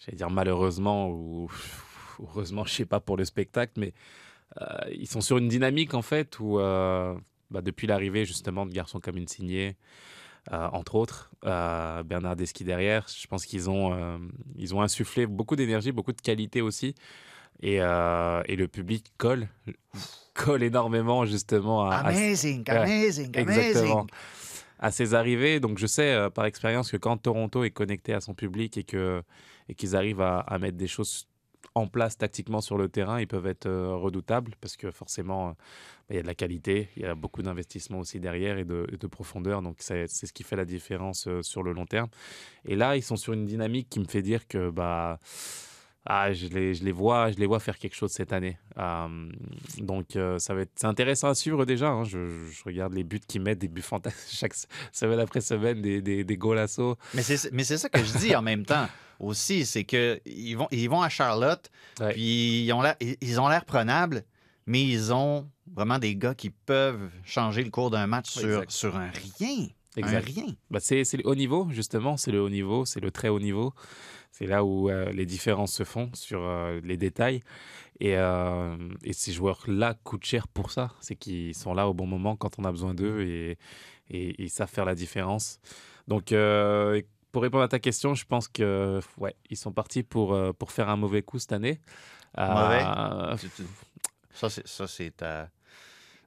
[0.00, 1.50] J'allais dire malheureusement ou
[2.20, 3.92] heureusement, je sais pas pour le spectacle, mais
[4.60, 7.14] euh, ils sont sur une dynamique en fait où euh,
[7.50, 9.76] bah, depuis l'arrivée justement de garçons comme Insigné,
[10.52, 14.20] euh, entre autres, Bernard Deschi derrière, je pense qu'ils ont,
[14.56, 16.94] ils ont insufflé beaucoup d'énergie, beaucoup de qualité aussi.
[17.62, 19.48] Et, euh, et le public colle,
[20.34, 24.00] colle énormément justement à, à- Amazing, Ouais, amazing, Exactement.
[24.00, 24.06] amazing.
[24.78, 28.20] À ses arrivées, donc je sais euh, par expérience que quand Toronto est connecté à
[28.22, 29.22] son public et que
[29.68, 31.26] et qu'ils arrivent à, à mettre des choses
[31.74, 35.54] en place tactiquement sur le terrain, ils peuvent être euh, redoutables parce que forcément bah,
[36.08, 38.86] il y a de la qualité, il y a beaucoup d'investissement aussi derrière et de,
[38.90, 42.08] et de profondeur, donc c'est ce qui fait la différence sur le long terme.
[42.64, 45.20] Et là, ils sont sur une dynamique qui me fait dire que bah
[46.06, 48.58] ah, je les, je les vois, je les vois faire quelque chose cette année.
[48.78, 49.30] Euh,
[49.78, 51.88] donc euh, ça va être c'est intéressant à suivre déjà.
[51.88, 52.04] hein.
[52.04, 55.82] Je, je regarde les buts qu'ils mettent, des buts fantastiques chaque se- semaine après semaine,
[55.82, 56.96] des, des, des saut.
[57.14, 58.88] Mais c'est mais c'est ça que je dis en même temps
[59.20, 62.12] aussi, c'est que ils vont, ils vont à Charlotte, Ouais.
[62.14, 64.24] puis ils ont l'air ils- ont l'air prenables,
[64.66, 68.70] mais ils ont vraiment des gars qui peuvent changer le cours d'un match sur, Exact.
[68.70, 69.66] sur un rien.
[69.96, 70.24] Un Exact.
[70.26, 70.46] rien.
[70.70, 73.74] Bah, c'est le haut niveau, justement, c'est le haut niveau, c'est le très haut niveau.
[74.30, 77.42] C'est là où euh, les différences se font sur euh, les détails.
[77.98, 80.92] Et, euh, et ces joueurs-là coûtent cher pour ça.
[81.00, 83.58] C'est qu'ils sont là au bon moment quand on a besoin d'eux et,
[84.08, 85.58] et ils savent faire la différence.
[86.08, 86.32] Donc,
[87.32, 90.88] pour répondre à ta question, je pense que ouais, ils sont partis pour, pour faire
[90.88, 91.80] un mauvais coup cette année.
[92.38, 92.82] Mauvais?
[94.32, 95.50] Ça, c'est ta-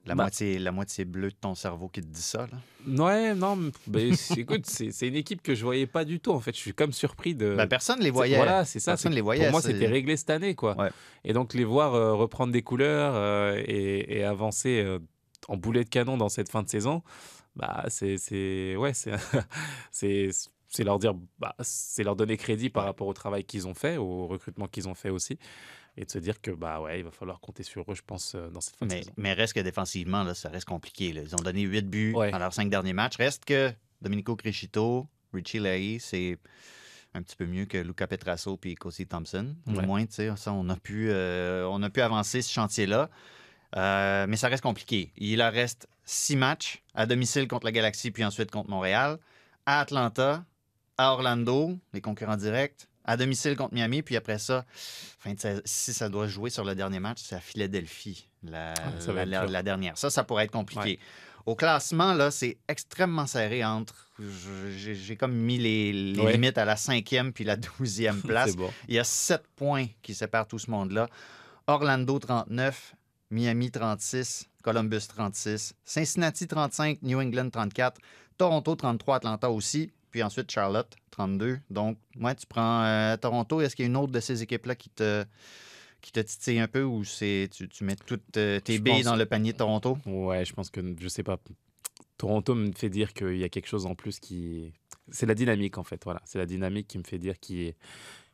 [0.06, 2.46] la, moitié, la moitié bleue de ton cerveau qui te dit ça.
[2.46, 3.04] Là.
[3.04, 6.32] Ouais, non, mais ben, c'est- écoute, c'est une équipe que je voyais pas du tout.
[6.32, 7.54] En fait, je suis comme surpris de.
[7.56, 8.36] Ben, personne ne les voyait.
[8.36, 8.92] Voilà, c'est ça.
[8.92, 10.76] Personne les voyait, Pour moi, c'était réglé cette année, quoi.
[10.78, 10.90] Ouais.
[11.24, 14.98] Et donc, les voir euh, reprendre des couleurs euh, et, et avancer euh,
[15.48, 17.02] en boulet de canon dans cette fin de saison,
[17.56, 19.12] bah, c'est, c'est, ouais, c'est,
[20.74, 23.96] c'est, leur dire, bah, c'est leur donner crédit par rapport au travail qu'ils ont fait,
[23.96, 25.38] au recrutement qu'ils ont fait aussi,
[25.96, 28.34] et de se dire que, bah, ouais, il va falloir compter sur eux, je pense,
[28.34, 29.12] euh, dans cette fin de Mais, saison.
[29.16, 31.12] mais reste que défensivement, là, ça reste compliqué.
[31.12, 31.22] là.
[31.22, 32.30] Ils ont donné 8 buts Ouais.
[32.32, 33.16] dans leurs 5 derniers matchs.
[33.16, 36.38] Reste que Domenico Crescito, Richie Leahy, c'est
[37.14, 39.54] un petit peu mieux que Luca Petrasso et Cosi Thompson.
[39.68, 39.86] Au Ouais.
[39.86, 43.08] moins, tu sais, ça, on a pu, euh, on a pu avancer ce chantier-là.
[43.76, 45.12] Euh, mais ça reste compliqué.
[45.16, 49.18] Il leur reste 6 matchs à domicile contre la Galaxie, puis ensuite contre Montréal,
[49.66, 50.44] à Atlanta,
[50.98, 54.64] à Orlando, les concurrents directs, à domicile contre Miami, puis après ça,
[55.18, 58.72] fin de saison- si ça doit jouer sur le dernier match, c'est à Philadelphie, la,
[58.74, 59.98] Ah, la- la- la dernière.
[59.98, 60.80] Ça, ça pourrait être compliqué.
[60.82, 60.98] Ouais.
[61.46, 64.10] Au classement, là, c'est extrêmement serré entre.
[64.70, 66.32] J'ai comme mis les, les Ouais.
[66.32, 68.56] limites à la cinquième puis la douzième place.
[68.56, 68.72] Bon.
[68.88, 71.08] Il y a sept points qui séparent tout ce monde-là.
[71.66, 72.94] Orlando 39,
[73.30, 78.00] Miami 36, Columbus 36, Cincinnati 35, New England 34,
[78.38, 81.58] Toronto 33, Atlanta aussi, puis ensuite Charlotte 32.
[81.70, 83.60] Donc, ouais, tu prends euh, Toronto.
[83.60, 85.24] Est-ce qu'il y a une autre de ces équipes-là qui te,
[86.00, 88.94] qui te titille un peu ou c'est tu, tu mets toutes euh, tes Je billes
[89.02, 89.98] pense- dans le panier de Toronto?
[90.06, 91.36] Ouais, je pense que, je sais pas.
[92.16, 94.72] Toronto me fait dire qu'il y a quelque chose en plus qui.
[95.10, 96.00] C'est la dynamique, en fait.
[96.04, 96.22] Voilà.
[96.26, 97.74] C'est la dynamique qui me fait dire qu'ils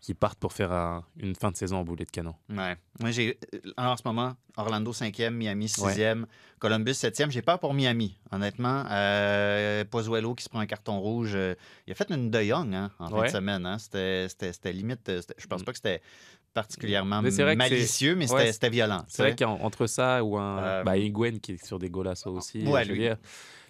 [0.01, 2.35] qu'ils partent pour faire un- une fin de saison en boulet de canon.
[2.49, 2.77] Ouais.
[3.01, 6.27] Moi, j'ai euh, en ce moment Orlando 5e, Miami 6e, Ouais.
[6.59, 7.31] Columbus 7e.
[7.31, 8.85] J'ai peur pour Miami, honnêtement.
[8.91, 11.33] Euh, Pozuelo qui se prend un carton rouge.
[11.35, 11.55] euh,
[11.87, 13.67] il a fait une de Young hein, en fin de semaine.
[13.67, 13.79] hein.
[13.79, 15.09] C'était limite.
[15.09, 16.03] euh, Je pense pas que c'était
[16.55, 19.05] particulièrement Mais malicieux, mais ouais, c'était violent.
[19.09, 20.59] C'est vrai qu'entre ça ou un.
[20.59, 22.67] Euh, bah, Higuain qui est sur des golassos aussi.
[22.67, 23.17] ouais, je veux lui, dire.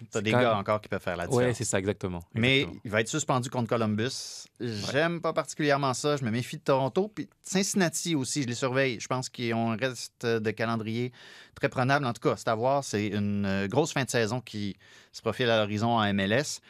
[0.09, 1.47] T'as des gars même- encore qui peuvent faire la différence.
[1.47, 2.21] Ouais, c'est ça, exactement.
[2.33, 4.47] Mais il va être suspendu contre Columbus.
[4.59, 6.17] J'aime pas particulièrement ça.
[6.17, 7.11] Je me méfie de Toronto.
[7.13, 8.99] Puis Cincinnati aussi, je les surveille.
[8.99, 11.11] Je pense qu'ils ont un reste de calendrier
[11.53, 12.05] très prenable.
[12.05, 12.83] En tout cas, c'est à voir.
[12.83, 14.75] C'est une euh, grosse fin de saison qui
[15.11, 16.61] se profile à l'horizon en MLS.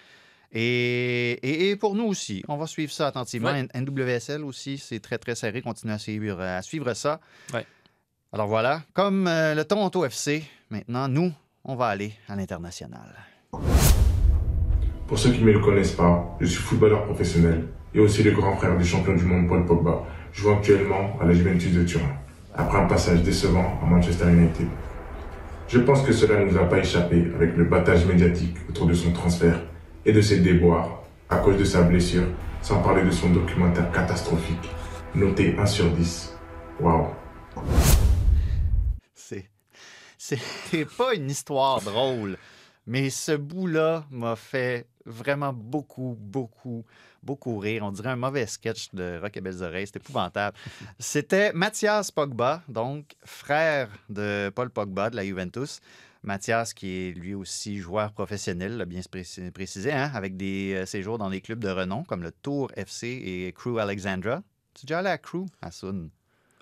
[0.53, 3.51] Et, et- et pour nous aussi, on va suivre ça attentivement.
[3.51, 3.67] Ouais.
[3.73, 5.61] NWSL aussi, c'est très, très serré.
[5.61, 7.19] Continuez à suivre, à suivre ça.
[7.53, 7.65] Ouais.
[8.33, 11.31] Alors voilà, comme euh, le Toronto FC, maintenant, nous,
[11.63, 13.13] on va aller à l'international.
[15.07, 18.31] Pour ceux qui ne me le connaissent pas, je suis footballeur professionnel et aussi le
[18.31, 22.15] grand frère du champion du monde Paul Pogba, jouant actuellement à la Juventus de Turin,
[22.55, 24.67] après un passage décevant à Manchester United.
[25.67, 28.93] Je pense que cela ne nous a pas échappé avec le battage médiatique autour de
[28.93, 29.59] son transfert
[30.05, 32.27] et de ses déboires à cause de sa blessure,
[32.61, 34.69] sans parler de son documentaire catastrophique,
[35.15, 36.35] noté 1 sur 10.
[36.79, 37.07] Waouh
[39.13, 39.47] C'est.
[40.17, 42.37] C'est pas une histoire drôle,
[42.85, 46.85] mais ce bout-là m'a fait vraiment beaucoup, beaucoup,
[47.23, 47.83] beaucoup rire.
[47.83, 49.87] On dirait un mauvais sketch de Rock et Belles Oreilles.
[49.87, 50.55] C'était épouvantable.
[50.99, 55.81] C'était Mathias Pogba, donc frère de Paul Pogba de la Juventus.
[56.23, 59.01] Mathias, qui est lui aussi joueur professionnel, l'a bien
[59.53, 63.07] précisé, hein, avec des euh, séjours dans des clubs de renom comme le Tour FC
[63.07, 64.43] et Crew Alexandra.
[64.73, 66.10] Tu es déjà allé à Crew, à Sun?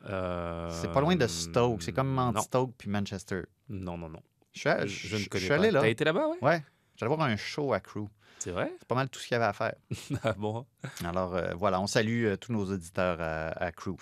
[0.02, 1.84] C'est pas loin de Stoke.
[1.84, 2.40] C'est comme Euh.
[2.42, 3.42] Stoke puis Manchester.
[3.68, 4.22] Non, non, non.
[4.54, 5.82] Je suis, Je- je ne je connais suis allé là.
[5.82, 6.38] T'as été là-bas, ouais?
[6.42, 6.64] Ouais.
[6.96, 8.08] J'allais voir un show à Crew.
[8.40, 8.72] C'est vrai?
[8.80, 9.76] C'est pas mal tout ce qu'il y avait à faire.
[10.24, 10.66] Ah bon?
[11.04, 13.96] Alors euh, voilà, on salue euh, tous nos auditeurs à, à Crew.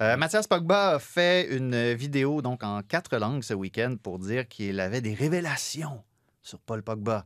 [0.00, 4.48] Euh, Mathias Pogba a fait une vidéo donc en quatre langues ce week-end pour dire
[4.48, 6.02] qu'il avait des révélations
[6.42, 7.24] sur Paul Pogba.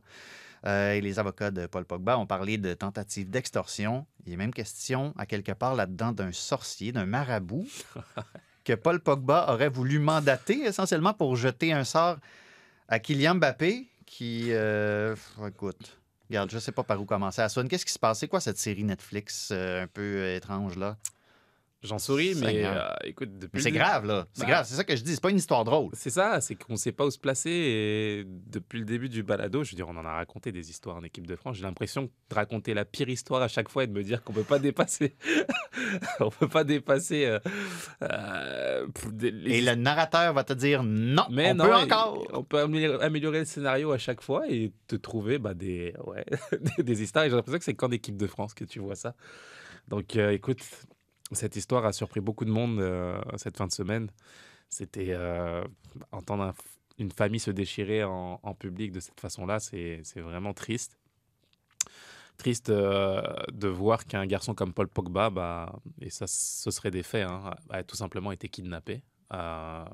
[0.65, 4.05] Euh, et les avocats de Paul Pogba ont parlé de tentative d'extorsion.
[4.25, 7.67] Il est même question, à quelque part là-dedans, d'un sorcier, d'un marabout
[8.63, 12.17] que Paul Pogba aurait voulu mandater essentiellement pour jeter un sort
[12.87, 15.15] à Kylian Mbappé qui, euh,
[15.47, 15.98] écoute,
[16.29, 17.41] regarde, je sais pas par où commencer.
[17.41, 18.19] Aswan, qu'est-ce qui se passe?
[18.19, 20.97] C'est quoi cette série Netflix euh, un peu euh, étrange là?
[21.81, 23.61] J'en souris, mais euh, écoute, depuis.
[23.61, 25.63] C'est grave là, c'est Bah, grave, c'est ça que je dis, c'est pas une histoire
[25.63, 25.91] drôle.
[25.93, 27.49] C'est ça, c'est qu'on ne sait pas où se placer.
[27.49, 30.97] Et depuis le début du balado, je veux dire, on en a raconté des histoires
[30.97, 31.55] en équipe de France.
[31.55, 34.33] J'ai l'impression de raconter la pire histoire à chaque fois et de me dire qu'on
[34.33, 35.15] peut pas dépasser.
[36.19, 37.25] on peut pas dépasser.
[37.27, 37.39] euh,
[38.03, 38.85] euh,
[39.21, 42.27] les Et le narrateur va te dire non, Mais on non, peut encore.
[42.33, 46.25] On peut améliorer, le scénario à chaque fois et te trouver bah, des, ouais,
[46.77, 47.23] des, histoires.
[47.23, 49.15] Et j'ai l'impression que c'est qu'en équipe de France que tu vois ça.
[49.87, 50.59] Donc, écoute,
[51.31, 54.09] cette histoire a surpris beaucoup de monde euh, cette fin de semaine.
[54.69, 55.63] C'était euh,
[56.11, 56.53] entendre un-
[56.97, 60.97] une famille se déchirer en, public de cette façon-là, c'est vraiment triste.
[62.37, 63.21] Triste euh,
[63.53, 67.51] de voir qu'un garçon comme Paul Pogba, bah, et ça, ce serait des faits, hein,
[67.69, 69.85] a tout simplement été kidnappé à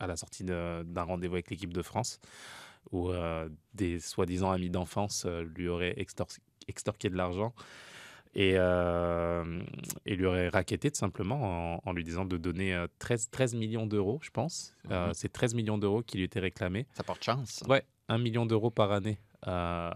[0.00, 2.20] la sortie d'un rendez-vous avec l'équipe de France,
[2.92, 3.10] où
[3.74, 6.28] des soi-disant amis d'enfance lui auraient extor-
[6.68, 7.52] extorqué de l'argent
[8.34, 9.60] et, euh,
[10.06, 13.54] et lui auraient racketté tout simplement en, en lui disant de donner euh, 13, 13
[13.54, 14.74] millions d'euros, je pense.
[14.90, 15.14] Euh, Mhm.
[15.14, 16.86] C'est 13 millions d'euros qui lui étaient réclamés.
[16.94, 17.62] Ça porte chance.
[17.68, 19.90] Ouais, 1 million d'euros par année euh,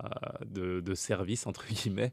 [0.47, 2.13] de, de service, entre guillemets.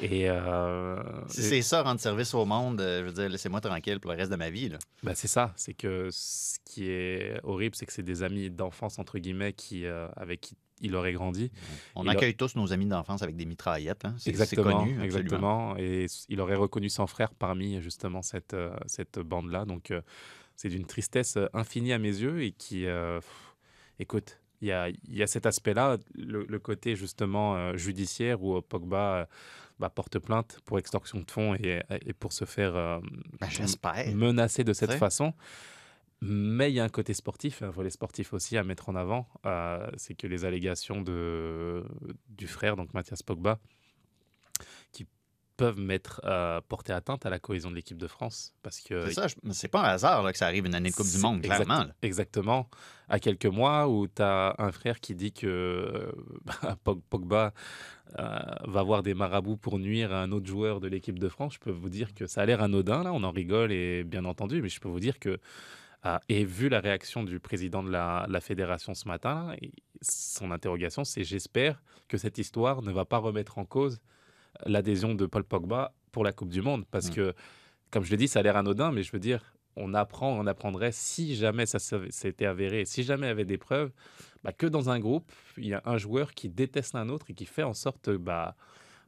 [0.00, 4.00] Et, euh, Si et- c'est ça, rendre service au monde, je veux dire, laissez-moi tranquille
[4.00, 4.70] pour le reste de ma vie.
[5.02, 8.98] Bah, c'est ça, c'est que ce qui est horrible, c'est que c'est des amis d'enfance,
[8.98, 11.50] entre guillemets, qui, euh, avec qui il aurait grandi.
[11.94, 14.04] On Il a- accueille tous nos amis d'enfance avec des mitraillettes.
[14.04, 14.14] hein.
[14.26, 14.90] Exactement, connu.
[15.00, 15.04] absolument.
[15.04, 15.76] exactement.
[15.78, 19.64] Et il aurait reconnu son frère parmi justement cette, euh, cette bande-là.
[19.64, 20.00] Donc, euh,
[20.56, 23.54] c'est d'une tristesse euh, infinie à mes yeux et qui, euh, pff,
[23.98, 28.60] écoute, il y a, y a cet aspect-là, le, le côté justement euh, judiciaire où
[28.62, 29.24] Pogba euh,
[29.80, 33.00] bah, porte plainte pour extorsion de fonds et, et pour se faire euh,
[33.40, 34.14] Ben, j'espère.
[34.14, 35.32] menacer de cette façon.
[36.24, 39.26] Mais il y a un côté sportif, un volet sportif aussi à mettre en avant.
[39.44, 41.84] euh, c'est que les allégations de,
[42.28, 43.58] du frère, donc Mathias Pogba,
[44.92, 45.06] qui
[45.56, 49.14] peuvent mettre euh, porter atteinte à la cohésion de l'équipe de France parce que C'est
[49.14, 51.44] ça, c'est pas un hasard là, que ça arrive une année de Coupe du Monde,
[51.44, 51.84] exact- clairement.
[51.84, 51.94] là.
[52.02, 52.68] Exactement.
[53.08, 56.12] À quelques mois où tu as un frère qui dit que
[56.44, 57.52] bah, Pog- Pogba
[58.18, 61.54] euh, va avoir des marabouts pour nuire à un autre joueur de l'équipe de France,
[61.54, 64.24] je peux vous dire que ça a l'air anodin, là, on en rigole, et bien
[64.24, 65.38] entendu, mais je peux vous dire que,
[66.28, 69.54] et vu la réaction du président de la, la fédération ce matin,
[70.00, 74.00] son interrogation, c'est j'espère que cette histoire ne va pas remettre en cause
[74.66, 76.84] l'adhésion de Paul Pogba pour la Coupe du Monde.
[76.90, 77.14] Parce Mm.
[77.14, 77.34] que,
[77.90, 80.46] comme je le dis, ça a l'air anodin, mais je veux dire, on apprend, on
[80.46, 83.92] apprendrait si jamais ça s'était avéré, si jamais il y avait des preuves,
[84.42, 87.34] bah, que dans un groupe, il y a un joueur qui déteste un autre et
[87.34, 88.56] qui fait en sorte bah,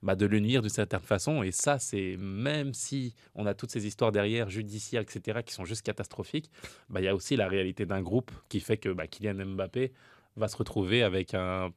[0.04, 1.42] bah, de le nuire d'une certaine façon.
[1.42, 5.64] Et ça, c'est même si on a toutes ces histoires derrière, judiciaires, etc., qui sont
[5.64, 6.50] juste catastrophiques,
[6.90, 9.92] bah, il y a aussi la réalité d'un groupe qui fait que bah, Kylian Mbappé
[10.36, 11.72] va se retrouver avec une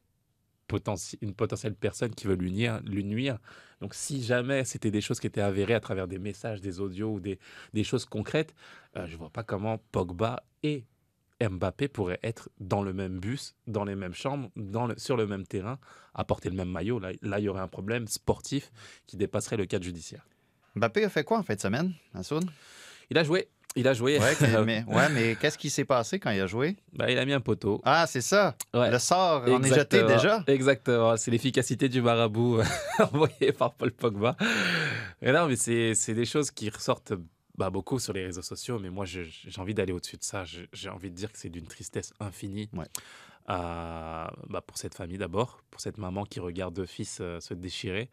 [1.34, 3.40] potentielle personne qui veut lui nuire, lui nuire.
[3.80, 7.14] Donc si jamais c'était des choses qui étaient avérées à travers des messages, des audios
[7.14, 7.40] ou des,
[7.74, 8.54] des choses concrètes,
[8.98, 10.84] euh, je vois pas comment Pogba et
[11.42, 15.28] Mbappé pourraient être dans le même bus, dans les mêmes chambres, dans le- sur le
[15.28, 15.78] même terrain,
[16.16, 17.00] à porter le même maillot.
[17.00, 18.72] Là, là, il y aurait un problème sportif
[19.06, 20.26] qui dépasserait le cadre judiciaire.
[20.76, 22.44] Mbappé a fait quoi en fin de semaine, Assoun?
[23.10, 23.48] Il a joué.
[23.76, 24.18] Il a joué.
[24.18, 24.34] Ouais,
[24.66, 26.76] mais, ouais, mais qu'est-ce qui s'est passé quand il a joué?
[26.94, 27.80] Bah, il a mis un poteau.
[27.86, 28.56] Ah, c'est ça.
[28.74, 28.90] Ouais.
[28.90, 30.44] Le sort en est jeté déjà?
[30.48, 31.16] Exactement.
[31.18, 32.62] C'est l'efficacité du marabout
[33.00, 34.36] envoyé par Paul Pogba.
[35.22, 37.14] Et non, mais c'est des choses qui ressortent
[37.58, 38.80] bah, beaucoup sur les réseaux sociaux.
[38.80, 40.44] Mais moi, j'ai envie d'aller au-dessus de ça.
[40.46, 42.70] J'ai envie de dire que c'est d'une tristesse infinie.
[42.74, 42.88] Ouais.
[43.50, 47.54] Euh, bah, pour cette famille d'abord, pour cette maman qui regarde deux fils euh, se
[47.54, 48.10] déchirer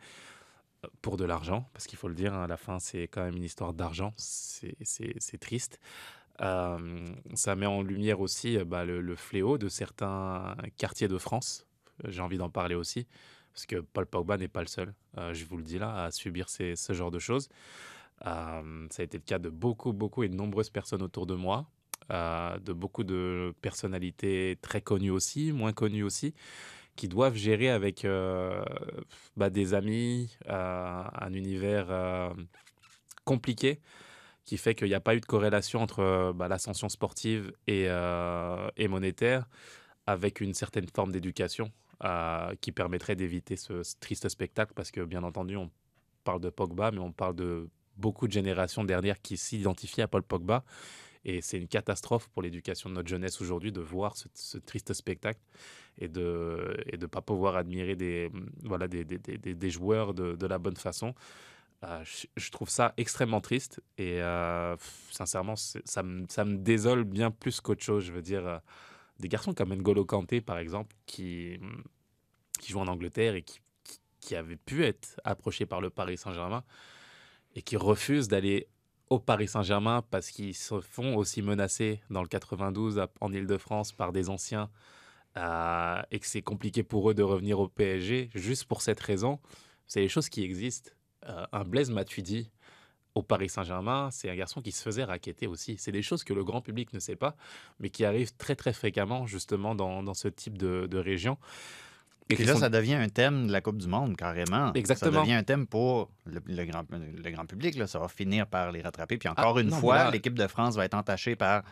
[0.85, 3.24] euh, pour de l'argent, parce qu'il faut le dire, hein, à la fin, c'est quand
[3.24, 4.12] même une histoire d'argent.
[4.16, 5.80] C'est triste.
[6.40, 7.04] Euh,
[7.35, 11.66] ça met en lumière aussi bah, le, le fléau de certains quartiers de France.
[12.04, 13.07] J'ai envie d'en parler aussi,
[13.52, 16.48] parce que Paul Pogba n'est pas le seul, je vous le dis là, à subir
[16.48, 17.48] ces- ce genre de choses.
[18.27, 21.35] Euh, ça a été le cas de beaucoup, beaucoup et de nombreuses personnes autour de
[21.35, 21.66] moi,
[22.11, 26.35] euh, de beaucoup de personnalités très connues aussi, moins connues aussi,
[26.96, 28.64] qui doivent gérer avec euh,
[29.37, 32.33] bah, des amis, un univers
[33.24, 33.81] compliqué
[34.44, 37.87] qui fait qu'il n'y a pas eu de corrélation entre bah, l'ascension sportive et,
[38.77, 39.48] et monétaire
[40.07, 41.72] avec une certaine forme d'éducation
[42.61, 45.70] qui permettrait d'éviter ce triste spectacle parce que bien entendu on
[46.22, 50.22] parle de Pogba mais on parle de beaucoup de générations dernières qui s'identifient à Paul
[50.22, 50.64] Pogba
[51.24, 55.40] et c'est une catastrophe pour l'éducation de notre jeunesse aujourd'hui de voir ce, triste spectacle
[55.98, 58.30] et de de pas pouvoir admirer des
[58.62, 61.14] voilà des, des, joueurs de, de la bonne façon
[61.85, 62.02] euh,
[62.37, 64.76] je, trouve ça extrêmement triste et euh,
[65.11, 68.04] sincèrement, ça me, ça me désole bien plus qu'autre chose.
[68.04, 68.59] Je veux dire, euh,
[69.18, 71.59] des garçons comme N'Golo Kanté, par exemple, qui,
[72.59, 76.16] qui joue en Angleterre et qui, qui, qui avait pu être approché par le Paris
[76.16, 76.64] Saint-Germain
[77.55, 78.69] et qui refusent d'aller
[79.11, 83.93] au Paris Saint-Germain parce qu'ils se font aussi menacer dans le 92 à- en Ile-de-France
[83.93, 84.71] par des anciens
[85.37, 89.40] euh, et que c'est compliqué pour eux de revenir au PSG juste pour cette raison.
[89.87, 90.90] C'est des choses qui existent.
[91.29, 92.51] Euh, un Blaise Matuidi
[93.14, 95.77] au Paris Saint-Germain, c'est un garçon qui se faisait raqueter aussi.
[95.79, 97.37] C'est des choses que le grand public ne sait pas,
[97.79, 101.38] mais qui arrivent très très fréquemment justement dans, ce type de région.
[102.31, 104.73] Et puis là, sont- ça devient un thème de la Coupe du Monde, carrément.
[104.73, 105.13] Exactement.
[105.13, 107.77] Ça devient un thème pour le, le grand, le grand public.
[107.77, 107.87] Là.
[107.87, 109.19] Ça va finir par les rattraper.
[109.19, 111.63] Puis encore Ah, une non, fois, l'équipe de France va être entachée par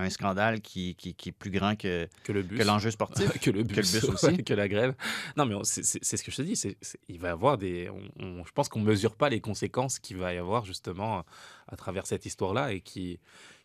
[0.00, 2.56] un scandale qui, qui, qui est plus grand que, que le bus.
[2.58, 3.38] que l'enjeu sportif.
[3.40, 4.44] que le bus, bus aussi.
[4.44, 4.94] que la grève.
[5.36, 5.82] Non, mais c'est
[6.16, 6.56] ce que je te dis.
[6.56, 7.90] c'est c'est- il va y avoir des.
[7.90, 11.24] on- on- je pense qu'on mesure pas les conséquences qu'il va y avoir justement
[11.66, 13.18] à travers cette histoire-là et qui,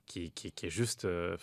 [0.05, 1.37] qui, est juste, euh,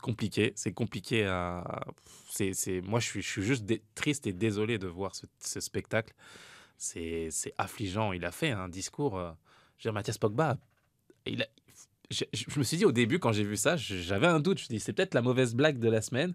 [0.00, 0.52] compliqué.
[0.56, 1.84] C'est compliqué à.
[2.28, 6.14] C'est, moi, je suis, juste triste et désolé de voir ce, spectacle.
[6.78, 8.12] C'est, affligeant.
[8.12, 9.18] Il a fait un discours.
[9.18, 9.32] euh,
[9.78, 10.58] je dire, Mathias Pogba,
[12.10, 12.24] je,
[12.58, 14.58] me suis dit au début, quand j'ai vu ça, j'avais un doute.
[14.58, 16.34] Je me suis dit, c'est peut-être la mauvaise blague de la semaine.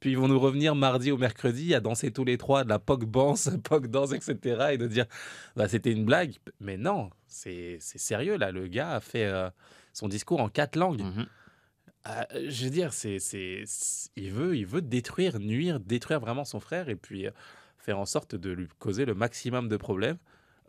[0.00, 2.78] Puis ils vont nous revenir mardi ou mercredi à danser tous les trois de la
[2.78, 4.68] POC Dance, POC Dance, etc.
[4.72, 5.06] Et de dire,
[5.56, 6.34] bah, c'était une blague.
[6.60, 8.50] Mais non, c'est sérieux là.
[8.52, 9.48] Le gars a fait euh,
[9.94, 11.02] son discours en quatre langues.
[11.02, 11.26] Mhm.
[12.06, 13.64] Euh, je veux dire, c'est, c'est,
[14.16, 17.30] il, veut, il veut détruire, nuire, détruire vraiment son frère et puis euh,
[17.78, 20.18] faire en sorte de lui causer le maximum de problèmes.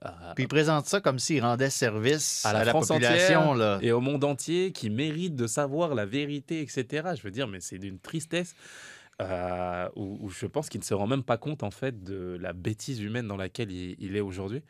[0.05, 3.51] Euh, Puis il présente ça comme s'il rendait service à la, France population.
[3.51, 3.79] entière Là.
[3.81, 7.09] et au monde entier qui mérite de savoir la vérité, etc.
[7.17, 8.55] Je veux dire, mais c'est d'une tristesse
[9.21, 12.53] où, où je pense qu'il ne se rend même pas compte en fait de la
[12.53, 14.61] bêtise humaine dans laquelle il, il est aujourd'hui.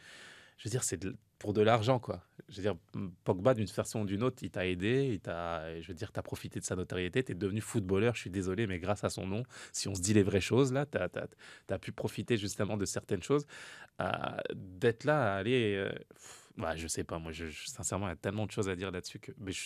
[0.58, 1.00] Je veux dire, c'est
[1.40, 2.24] pour de l'argent, quoi.
[2.48, 2.76] Je veux dire,
[3.24, 6.22] Pogba, d'une façon ou d'une autre, il t'a aidé, il t'a, je veux dire, t'as
[6.22, 9.44] profité de sa notoriété, t'es devenu footballeur, je suis désolé, mais grâce à son nom,
[9.74, 11.08] si on se dit les vraies choses, là, t'as
[11.70, 13.46] as, pu profiter justement de certaines choses.
[14.02, 14.08] Euh,
[14.54, 15.76] D'être là, aller...
[15.76, 18.52] euh, pff, ouais, je sais pas, moi, je, je- sincèrement, il y a tellement de
[18.52, 19.66] choses à dire là-dessus que mais je,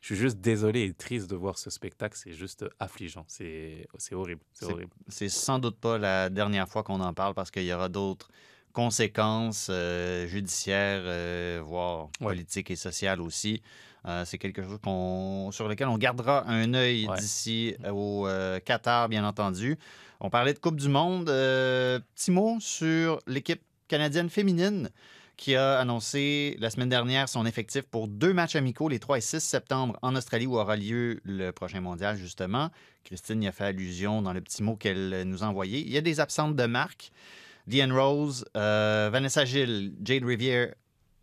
[0.00, 4.14] je suis juste désolé et triste de voir ce spectacle, c'est juste affligeant, c'est c'est
[4.14, 4.90] horrible, C'est- horrible.
[5.08, 8.30] C'est sans doute pas la dernière fois qu'on en parle parce qu'il y aura d'autres
[8.74, 13.62] conséquences euh, judiciaires, euh, voire politiques et sociales aussi.
[14.06, 17.18] Euh, c'est quelque chose qu'on, sur lequel on gardera un œil Ouais.
[17.18, 18.28] d'ici au
[18.66, 19.78] Qatar, bien entendu.
[20.20, 21.26] On parlait de Coupe du Monde.
[21.26, 24.90] Petit mot sur l'équipe canadienne féminine
[25.36, 29.20] qui a annoncé la semaine dernière son effectif pour deux matchs amicaux les 3 et
[29.20, 32.70] 6 septembre en Australie où aura lieu le prochain mondial, justement.
[33.04, 35.80] Christine y a fait allusion dans le petit mot qu'elle nous a envoyé.
[35.80, 37.10] Il y a des absentes de marque.
[37.66, 40.74] Diane Rose, euh, Vanessa Gilles, Jade Rivière,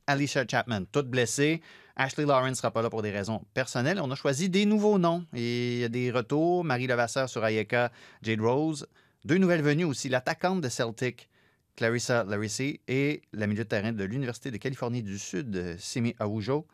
[0.07, 1.61] Alicia Chapman, toutes blessées.
[1.95, 3.99] Ashley Lawrence ne sera pas là pour des raisons personnelles.
[4.01, 6.63] On a choisi des nouveaux noms et il y a des retours.
[6.63, 8.87] Marie Levasseur sur Ayeka, Jade Rose.
[9.23, 10.09] Deux nouvelles venues aussi.
[10.09, 11.29] L'attaquante de Celtic,
[11.75, 16.65] Clarissa Larissi, et la milieu de terrain de l'Université de Californie du Sud, Simi Aoujo.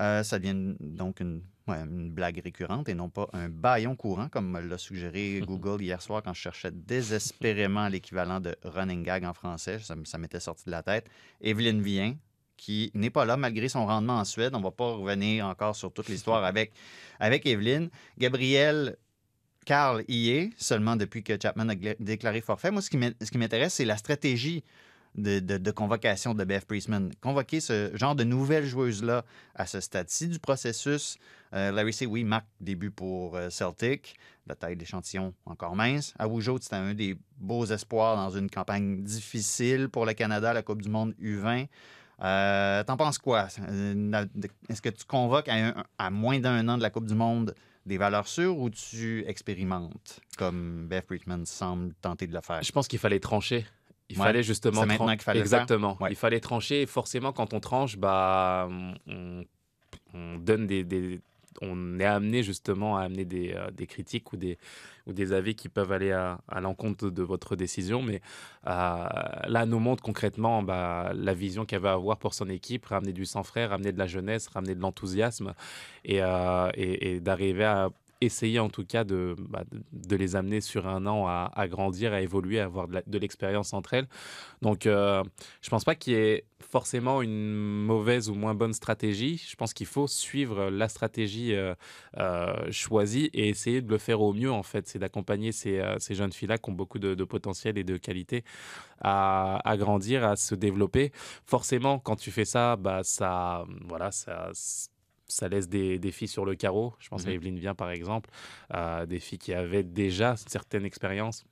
[0.00, 4.28] Euh, ça devient donc une, ouais, une blague récurrente et non pas un baillon courant,
[4.28, 9.24] comme me l'a suggéré Google hier soir quand je cherchais désespérément l'équivalent de running gag
[9.24, 9.78] en français.
[9.80, 11.06] Ça, m'était sorti de la tête.
[11.40, 12.14] Evelyne Vien,
[12.56, 14.54] qui n'est pas là malgré son rendement en Suède.
[14.54, 16.72] On ne va pas revenir encore sur toute l'histoire avec,
[17.18, 17.90] avec Evelyne.
[18.18, 18.96] Gabriel
[19.66, 22.70] Carl y est, seulement depuis que Chapman a déclaré forfait.
[22.70, 24.64] Moi, ce qui m'in- ce qui m'intéresse, c'est la stratégie
[25.18, 27.10] de, convocation de Beth Priestman.
[27.20, 31.18] Convoquer ce genre de nouvelles joueuses-là à ce stade-ci du processus.
[31.54, 34.16] Euh, Larry C, oui, marque début pour euh, Celtic.
[34.46, 36.14] La taille d'échantillon encore mince.
[36.18, 40.82] Awujo, c'était un des beaux espoirs dans une campagne difficile pour le Canada, la Coupe
[40.82, 41.66] du Monde U20.
[42.20, 43.46] Euh, T'en penses quoi?
[44.68, 47.54] Est-ce que tu convoques à, moins d'un an de la Coupe du Monde
[47.86, 52.62] des valeurs sûres ou tu expérimentes comme Beth Priestman semble tenter de le faire?
[52.62, 53.66] Je pense qu'il fallait trancher.
[54.10, 54.24] Il Ouais.
[54.24, 55.44] fallait justement C'est maintenant qu'il fallait faire?
[55.44, 55.98] exactement.
[56.08, 58.68] Il fallait trancher et forcément quand on tranche, bah
[59.06, 59.44] on,
[60.14, 61.20] on donne des, des-
[61.60, 64.56] on est amené justement à amener des, euh, des critiques ou des
[65.06, 68.00] ou des avis qui peuvent aller à, à l'encontre de votre décision.
[68.02, 68.20] Mais
[68.66, 69.04] euh,
[69.46, 73.24] là, nous montre concrètement bah, la vision qu'elle va avoir pour son équipe, ramener du
[73.26, 75.54] sang-frais, ramener de la jeunesse, ramener de l'enthousiasme
[76.04, 77.88] et, euh, et- et d'arriver à
[78.20, 82.12] essayer en tout cas de, bah, de- de les amener sur un an à, grandir,
[82.12, 84.08] à évoluer, à avoir de l'expérience entre elles.
[84.62, 85.22] Donc, euh,
[85.62, 89.38] je pense pas qu'il y ait forcément une mauvaise ou moins bonne stratégie.
[89.48, 91.74] Je pense qu'il faut suivre la stratégie euh,
[92.18, 94.88] euh, choisie et essayer de le faire au mieux, en fait.
[94.88, 98.44] C'est d'accompagner ces, euh, jeunes filles-là qui ont beaucoup de, de potentiel et de qualité
[99.00, 101.12] à, à grandir, à se développer.
[101.46, 104.50] Forcément, quand tu fais ça, bah, ça, voilà, ça,
[105.28, 106.94] ça laisse des, des filles sur le carreau.
[106.98, 107.34] Je pense à Mhm.
[107.34, 108.30] Evelyne Vien, par exemple,
[108.74, 111.44] euh, des filles qui avaient déjà certaines expériences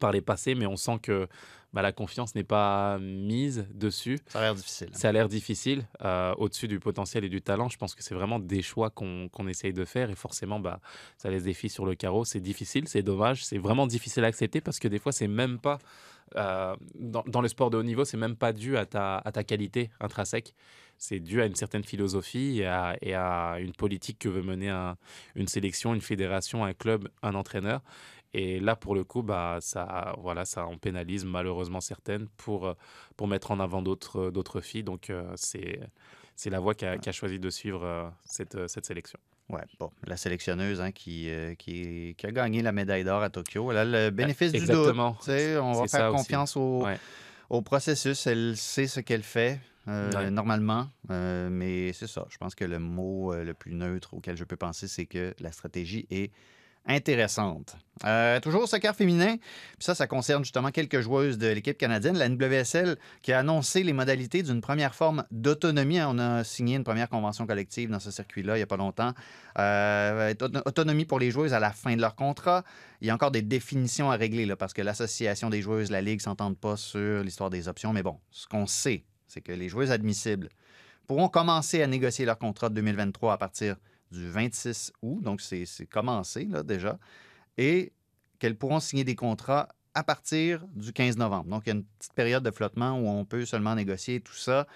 [0.00, 1.28] par les passés, mais on sent que
[1.72, 4.18] bah, la confiance n'est pas mise dessus.
[4.28, 4.88] Ça a l'air difficile.
[4.92, 7.68] Ça a l'air difficile, euh, au-dessus du potentiel et du talent.
[7.68, 10.80] Je pense que c'est vraiment des choix qu'on essaye de faire et forcément, bah,
[11.18, 12.24] ça laisse des filles sur le carreau.
[12.24, 15.58] C'est difficile, c'est dommage, c'est vraiment difficile à accepter parce que des fois, c'est même
[15.58, 15.78] pas,
[16.36, 19.32] euh, dans, dans le sport de haut niveau, c'est même pas dû à ta, à
[19.32, 20.54] ta qualité intrinsèque.
[20.98, 24.68] C'est dû à une certaine philosophie et à, et à une politique que veut mener
[24.70, 24.96] un-
[25.34, 27.82] une sélection, une fédération, un club, un entraîneur.
[28.34, 32.74] Et là, pour le coup, bah, ça, voilà, ça en pénalise malheureusement certaines pour,
[33.16, 34.82] pour mettre en avant d'autres d'autres filles.
[34.84, 35.80] Donc, euh, c'est
[36.34, 39.18] c'est la voie qu'a qu'a choisi de suivre euh, cette, euh, cette sélection.
[39.48, 43.30] Ouais, bon, la sélectionneuse hein, qui, euh, qui, qui a gagné la médaille d'or à
[43.30, 43.70] Tokyo.
[43.70, 44.70] Elle a le bénéfice du doute.
[44.70, 45.14] exactement.
[45.20, 46.98] tu sais, On va faire confiance au, Ouais.
[47.48, 48.26] au processus.
[48.26, 50.30] Elle sait ce qu'elle fait euh, Ouais.
[50.30, 50.88] normalement.
[51.10, 52.26] Euh, mais c'est ça.
[52.30, 55.34] Je pense que le mot euh, le plus neutre auquel je peux penser, c'est que
[55.40, 56.32] la stratégie est
[56.88, 57.76] intéressante.
[58.04, 62.16] Euh, toujours au soccer féminin, puis ça, ça concerne justement quelques joueuses de l'équipe canadienne.
[62.16, 66.00] La NWSL qui a annoncé les modalités d'une première forme d'autonomie.
[66.02, 69.14] On a signé une première convention collective dans ce circuit-là il n'y a pas longtemps.
[69.58, 72.62] Euh, auto- autonomie pour les joueuses à la fin de leur contrat.
[73.00, 76.02] Il y a encore des définitions à régler là, parce que l'association des joueuses, la
[76.02, 77.92] Ligue, ne s'entendent pas sur l'histoire des options.
[77.92, 80.48] Mais bon, ce qu'on sait, c'est que les joueuses admissibles
[81.06, 83.76] pourront commencer à négocier leur contrat de 2023 à partir
[84.10, 85.20] du 26 août.
[85.22, 86.98] Donc, c'est commencé là, déjà.
[87.58, 87.92] Et
[88.38, 91.48] qu'elles pourront signer des contrats à partir du 15 novembre.
[91.48, 94.34] Donc, il y a une petite période de flottement où on peut seulement négocier tout
[94.34, 94.66] ça.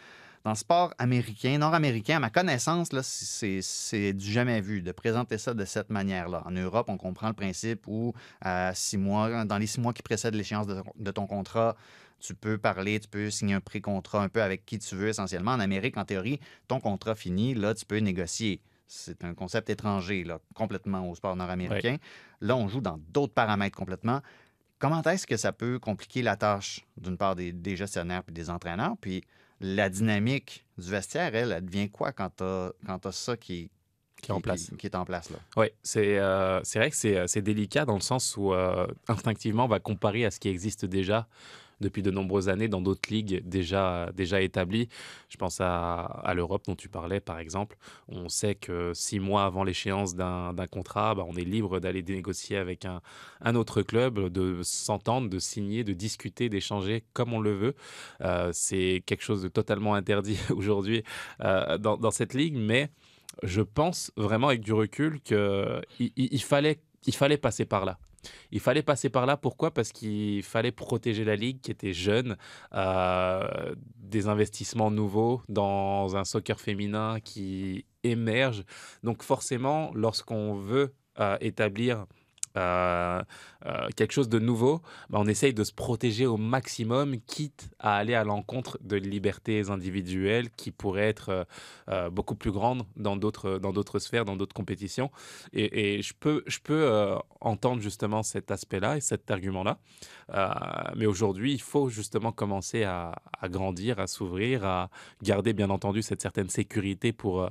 [0.44, 5.52] dans le sport américain, nord-américain, à ma connaissance, c'est du jamais vu de présenter ça
[5.52, 6.42] de cette manière-là.
[6.46, 10.02] En Europe, on comprend le principe où, à six mois, dans les six mois qui
[10.02, 11.76] précèdent l'échéance de ton contrat,
[12.20, 15.52] tu peux parler, tu peux signer un pré-contrat un peu avec qui tu veux essentiellement.
[15.52, 18.60] En Amérique, en théorie, ton contrat fini, là, tu peux négocier.
[18.86, 21.96] C'est un concept étranger, là, complètement au sport nord-américain.
[22.40, 24.20] Là, on joue dans d'autres paramètres complètement.
[24.78, 28.50] Comment est-ce que ça peut compliquer la tâche, d'une part, des, des gestionnaires et des
[28.50, 28.96] entraîneurs?
[29.00, 29.22] Puis
[29.60, 33.70] la dynamique du vestiaire, elle, elle devient quoi quand tu as, ça qui,
[34.20, 34.70] Qui est en place.
[34.78, 35.36] Qui, est en place là?
[35.56, 39.68] Oui, c'est euh, vrai que c'est c'est délicat dans le sens où euh, instinctivement on
[39.68, 41.28] va comparer à ce qui existe déjà
[41.80, 44.88] depuis de nombreuses années dans d'autres ligues déjà, déjà établies.
[45.28, 47.76] Je pense à, l'Europe dont tu parlais par exemple.
[48.08, 52.56] On sait que six mois avant l'échéance d'un contrat, bah, on est libre d'aller négocier
[52.56, 57.74] avec un, autre club, de s'entendre, de signer, de discuter, d'échanger comme on le veut.
[58.20, 61.02] Euh, c'est quelque chose de totalement interdit aujourd'hui
[61.42, 62.90] euh, dans, cette ligue, mais
[63.42, 67.98] je pense vraiment avec du recul qu'il il, il fallait, il fallait passer par là.
[68.50, 69.36] Il fallait passer par là.
[69.36, 69.72] Pourquoi?
[69.72, 72.36] Parce qu'il fallait protéger la ligue qui était jeune,
[72.74, 78.64] euh, des investissements nouveaux dans un soccer féminin qui émerge.
[79.02, 82.06] Donc forcément, lorsqu'on veut euh, établir
[82.56, 83.22] euh,
[83.66, 87.96] euh, quelque chose de nouveau, bah, on essaye de se protéger au maximum, quitte à
[87.96, 91.46] aller à l'encontre de libertés individuelles qui pourraient être
[91.88, 95.10] euh, beaucoup plus grandes dans d'autres dans d'autres sphères, dans d'autres compétitions.
[95.52, 99.78] Et, je peux je peux entendre justement cet aspect-là et cet argument-là.
[100.96, 104.90] Mais aujourd'hui, il faut justement commencer à, grandir, à s'ouvrir, à
[105.22, 107.48] garder bien entendu cette certaine sécurité pour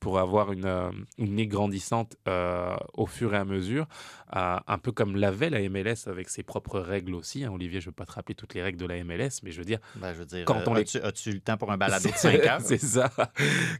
[0.00, 3.86] pour avoir une, euh, une ligue grandissante euh, au fur et à mesure,
[4.34, 7.44] euh, un peu comme l'avait la MLS avec ses propres règles aussi.
[7.44, 7.52] hein.
[7.52, 9.58] Olivier, je ne veux pas te rappeler toutes les règles de la MLS, mais je
[9.58, 12.08] veux dire, Ben, je veux dire, Quand on les- as-tu, le temps pour un balado
[12.08, 12.60] de 5 heures?
[12.64, 13.10] c'est ça.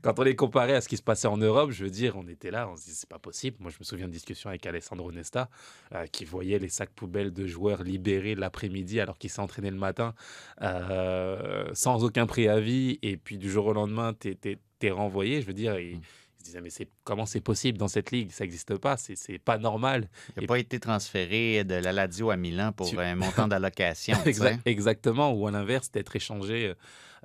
[0.02, 2.28] Quand on les comparait à ce qui se passait en Europe, je veux dire, on
[2.28, 3.56] était là, on se dit c'est pas possible.
[3.58, 5.48] Moi, je me souviens de discussions avec Alessandro Nesta,
[5.94, 9.76] euh, qui voyait les sacs poubelles de joueurs libérés l'après-midi alors qu'il s'est entraîné le
[9.78, 10.14] matin
[11.72, 14.12] sans aucun préavis, et puis du jour au lendemain,
[14.80, 15.40] t'es es, renvoyé.
[15.40, 16.00] Je veux dire, il, il
[16.38, 18.32] se disait mais comment c'est possible dans cette ligue?
[18.32, 20.08] Ça n'existe pas, c'est pas normal.
[20.36, 24.16] Il n'a pas été transféré de la Lazio à Milan pour un montant d'allocation.
[24.64, 26.74] exactement, ou à l'inverse, d'être échangé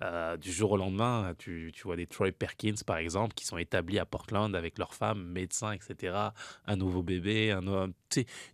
[0.01, 1.33] euh, du jour au lendemain.
[1.37, 4.93] Tu, tu vois des Troy Perkins, par exemple, qui sont établis à Portland avec leur
[4.93, 6.17] femme, médecin, etc.
[6.65, 7.93] Un nouveau bébé, une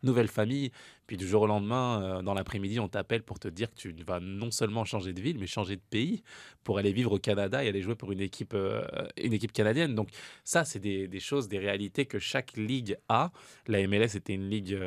[0.03, 0.71] nouvelle famille.
[1.07, 3.93] Puis du jour au lendemain, euh, dans l'après-midi, on t'appelle pour te dire que tu
[4.05, 6.23] vas non seulement changer de ville, mais changer de pays
[6.63, 8.85] pour aller vivre au Canada et aller jouer pour une équipe, euh,
[9.17, 9.95] une équipe canadienne.
[9.95, 10.09] Donc
[10.43, 13.31] ça, c'est des, des choses, des réalités que chaque ligue a.
[13.67, 14.79] La MLS était une ligue...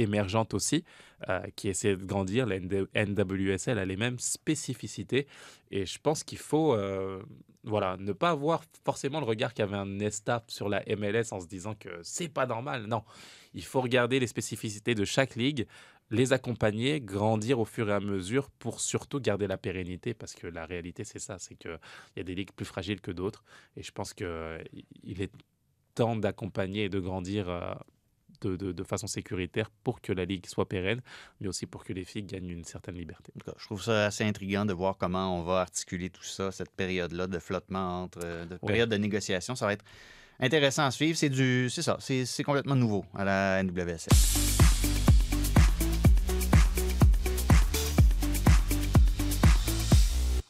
[0.00, 0.84] euh, émergente aussi,
[1.28, 2.46] euh, qui essaie de grandir.
[2.46, 5.26] La NWSL a les mêmes spécificités.
[5.70, 7.22] Et je pense qu'il faut euh,
[7.64, 11.46] voilà, ne pas avoir forcément le regard qu'avait un Nesta sur la MLS en se
[11.46, 12.86] disant que c'est pas normal.
[12.86, 13.02] Non,
[13.54, 15.66] il faut regarder les spécificités de chaque ligue,
[16.10, 20.46] les accompagner, grandir au fur et à mesure pour surtout garder la pérennité parce que
[20.46, 21.78] la réalité c'est ça, c'est qu'il
[22.16, 23.42] y a des ligues plus fragiles que d'autres
[23.76, 24.26] et je pense qu'il
[25.20, 25.32] est
[25.96, 27.74] temps d'accompagner et de grandir euh,
[28.40, 31.00] de, de- de façon sécuritaire pour que la ligue soit pérenne,
[31.40, 33.32] mais aussi pour que les filles gagnent une certaine liberté.
[33.36, 36.22] En tout cas, je trouve ça assez intriguant de voir comment on va articuler tout
[36.24, 38.66] ça, cette période-là de flottement entre, euh, de Ouais.
[38.68, 39.54] période de négociation.
[39.54, 39.84] Ça va être
[40.40, 41.16] intéressant à suivre.
[41.16, 44.12] C'est du, c'est ça, c'est c'est complètement nouveau à la NWSL.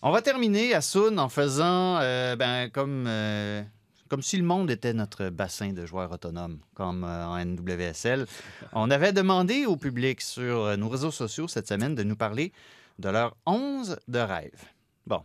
[0.02, 3.62] On va terminer à Soun en faisant euh, ben, comme, euh,
[4.08, 8.26] comme si le monde était notre bassin de joueurs autonomes, comme euh, en NWSL.
[8.72, 12.52] On avait demandé au public sur euh, nos réseaux sociaux cette semaine de nous parler
[12.98, 14.64] de leurs 11 de rêve.
[15.06, 15.22] Bon,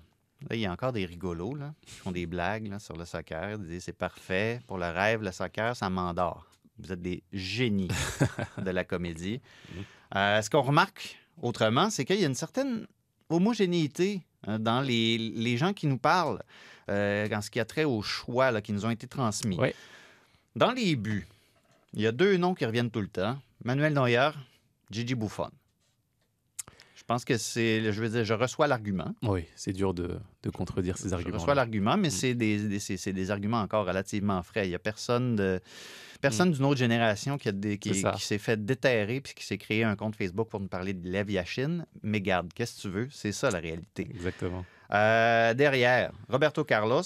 [0.50, 3.06] là, il y a encore des rigolos là, qui font des blagues là, sur le
[3.06, 3.52] soccer.
[3.60, 6.48] Ils disent c'est parfait pour le rêve, le soccer, ça m'endort.
[6.80, 7.90] Vous êtes des génies
[8.58, 9.42] de la comédie.
[10.16, 12.88] Euh, ce qu'on remarque autrement, c'est qu'il y a une certaine
[13.30, 16.42] homogénéité dans les, les gens qui nous parlent
[16.90, 19.58] euh, en ce qui a trait aux choix là, qui nous ont été transmis.
[19.58, 19.76] Ouais.
[20.56, 21.28] Dans les buts,
[21.94, 23.38] il y a deux noms qui reviennent tout le temps.
[23.64, 24.32] Manuel Neuer,
[24.90, 25.50] Gigi Buffon.
[26.96, 29.14] Je pense que c'est, je veux dire, je reçois l'argument.
[29.24, 31.38] Oui, c'est dur de, de contredire ces Je arguments.
[31.38, 34.66] reçois l'argument, mais c'est des, des- c'est- des arguments encore relativement frais.
[34.68, 35.60] Il n'y a personne de
[36.22, 38.12] personne d'une autre génération qui, a des- qui, C'est ça.
[38.12, 41.10] qui s'est fait déterrer puis qui s'est créé un compte Facebook pour nous parler de
[41.10, 41.86] Lev Yashin.
[42.04, 43.08] Mais garde, qu'est-ce que tu veux?
[43.12, 44.08] C'est ça la réalité.
[44.10, 44.64] Exactement.
[44.94, 47.02] Euh, derrière, Roberto Carlos,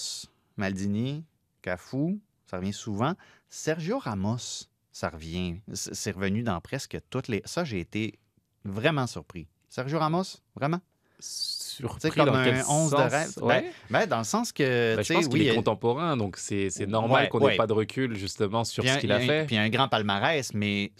[0.56, 1.24] Maldini,
[1.62, 2.18] Cafu,
[2.50, 3.14] ça revient souvent.
[3.48, 5.56] Sergio Ramos, ça revient.
[5.72, 7.42] C'est revenu dans presque toutes les.
[7.44, 8.18] Ça, j'ai été
[8.64, 9.46] vraiment surpris.
[9.68, 10.24] Sergio Ramos,
[10.54, 10.80] vraiment?
[11.18, 13.32] surpris comme dans un quel 11 de rêve.
[13.38, 13.72] Ben, Ouais.
[13.90, 14.96] ben, dans le sens que.
[14.98, 17.56] Tu je pense qu'il est contemporain, donc c'est c'est normal Ouais, qu'on n'ait ouais.
[17.56, 19.46] pas de recul justement sur puis ce qu'il a un- fait.
[19.46, 20.92] Puis un grand palmarès, mais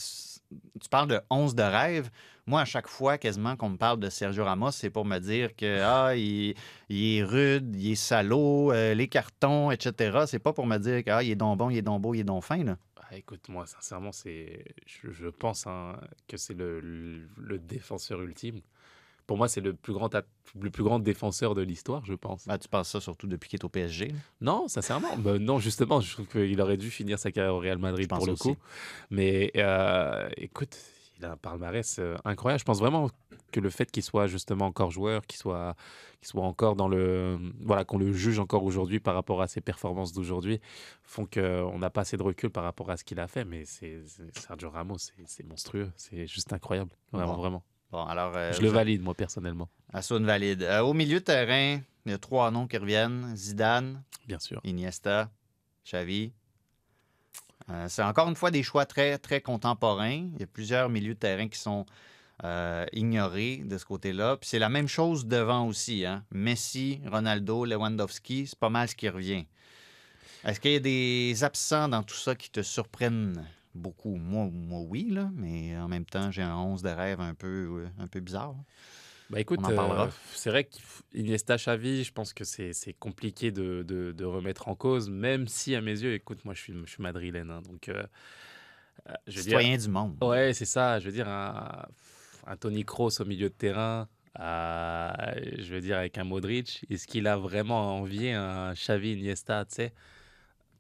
[0.81, 2.11] tu parles de 11 de rêve.
[2.47, 5.57] Moi, à chaque fois, quasiment, qu'on me parle de Sergio Ramos, c'est pour me dire
[5.57, 6.55] que ah, il,
[6.89, 10.25] il est rude, il est salaud, euh, les cartons, etc.
[10.29, 12.15] C'est pas pour me dire que ah, il est donc bon, il est donc beau,
[12.15, 12.63] il est donc fin.
[12.63, 12.77] Là.
[13.11, 15.97] Ah, écoute, moi, sincèrement, c'est, je, je pense hein,
[16.29, 18.61] que c'est le, le- le défenseur ultime.
[19.27, 20.09] Pour moi, c'est le plus grand,
[20.61, 22.47] le plus grand défenseur de l'histoire, je pense.
[22.47, 24.13] Ben, tu penses ça surtout depuis qu'il est au PSG.
[24.41, 25.17] Non, sincèrement.
[25.17, 28.25] Ben non, justement, je trouve qu'il aurait dû finir sa carrière au Real Madrid pour
[28.25, 28.51] le aussi.
[28.51, 28.57] coup.
[29.11, 30.79] Mais euh, écoute,
[31.19, 32.59] il a un palmarès euh, incroyable.
[32.61, 33.11] Je pense vraiment
[33.53, 35.75] que le fait qu'il soit justement encore joueur, qu'il soit,
[36.21, 37.39] qu'il soit encore dans le.
[37.61, 40.61] Voilà, qu'on le juge encore aujourd'hui par rapport à ses performances d'aujourd'hui,
[41.05, 43.45] font qu'on n'a pas assez de recul par rapport à ce qu'il a fait.
[43.45, 45.91] Mais c'est c'est- Sergio Ramos, c'est c'est monstrueux.
[45.97, 46.91] C'est juste incroyable.
[47.13, 47.41] Vraiment, Bon.
[47.41, 47.63] vraiment.
[47.93, 48.33] Bon, alors.
[48.37, 49.69] euh, Je le valide, moi, personnellement.
[49.93, 50.63] Assoun valide.
[50.65, 54.61] Euh, au milieu de terrain, il y a trois noms qui reviennent Zidane, Bien sûr.
[54.65, 55.31] Iniesta,
[55.85, 56.33] Xavi.
[57.71, 60.29] Euh, c'est encore une fois des choix très, très contemporains.
[60.35, 61.85] Il y a plusieurs milieux de terrain qui sont
[62.45, 64.37] euh, ignorés de ce côté-là.
[64.37, 66.05] Puis c'est la même chose devant aussi.
[66.05, 66.25] Hein?
[66.31, 69.47] Messi, Ronaldo, Lewandowski, c'est pas mal ce qui revient.
[70.45, 73.45] Est-ce qu'il y a des absents dans tout ça qui te surprennent
[73.75, 74.15] beaucoup?
[74.15, 77.89] Moi, moi oui, mais en même temps, j'ai un 11 de rêve un peu, euh,
[77.99, 78.55] un peu bizarre.
[79.31, 79.75] Bah écoute, euh,
[80.35, 85.11] c'est vrai qu'Iniesta Xavi, je pense que c'est compliqué de, de- de remettre en cause,
[85.11, 88.05] même si à mes yeux, écoute, moi je suis, je suis madrilène, hein, donc euh,
[89.09, 90.17] euh, je veux dire- Citoyen du monde.
[90.23, 91.01] Ouais, c'est ça.
[91.01, 91.87] Je veux dire un,
[92.47, 94.09] un Tony Kroos au milieu de terrain,
[94.39, 95.11] euh,
[95.59, 99.75] je veux dire avec un Modric, est-ce qu'il a vraiment envié un Xavi Iniesta, tu
[99.75, 99.93] sais,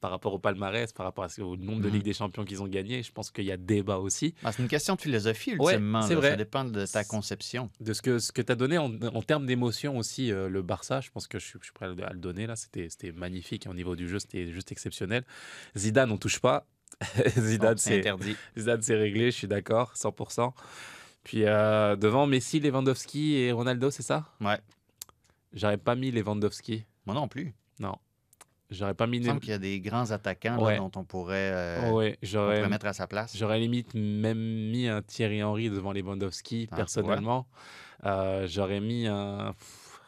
[0.01, 1.94] par rapport au palmarès, par rapport au nombre de Mhm.
[1.94, 4.34] Ligues des Champions qu'ils ont gagné, je pense qu'il y a débat aussi.
[4.44, 6.03] Ah, c'est une question de philosophie, Ouais, ultimement.
[6.03, 6.20] c'est là.
[6.20, 6.30] vrai.
[6.30, 7.70] Ça dépend de ta conception.
[7.80, 10.62] de ce que, ce que tu as donné en, en termes d'émotion aussi, euh, le
[10.62, 12.55] Barça, je pense que je suis, je suis prêt à le- donner là.
[12.57, 15.24] C'était magnifique hein, au niveau du jeu, c'était juste exceptionnel.
[15.76, 16.66] Zidane, on touche pas.
[17.36, 18.36] Zidane, c'est c'est interdit.
[18.57, 20.53] Zidane, c'est réglé, je suis d'accord, 100%.
[21.24, 24.26] Puis euh, devant Messi, Lewandowski et Ronaldo, c'est ça?
[24.40, 24.59] Ouais.
[25.53, 26.84] J'aurais pas mis Lewandowski.
[27.07, 27.55] Moi non plus.
[27.80, 27.97] Non.
[28.71, 29.19] J'aurais pas mis.
[29.19, 32.69] Il semble qu'il y a des grands attaquants là, dont on pourrait, euh, Ouais, j'aurais
[32.69, 33.37] mettre à sa place.
[33.37, 34.39] J'aurais limite même
[34.71, 37.47] mis un Thierry Henry devant Lewandowski, Ah, personnellement.
[38.05, 39.53] Euh, j'aurais mis un.
[39.53, 40.01] pff,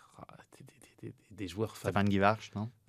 [0.58, 2.68] des, des- des- des- joueurs Stéphane Guivarch, non?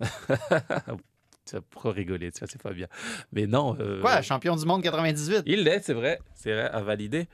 [1.46, 2.86] tu vas trop rigoler, tu vois, c'est pas bien.
[3.32, 3.76] Mais non.
[3.80, 5.42] euh, Quoi, champion du monde 98?
[5.46, 7.28] Il l'est, c'est vrai, c'est vrai, à valider.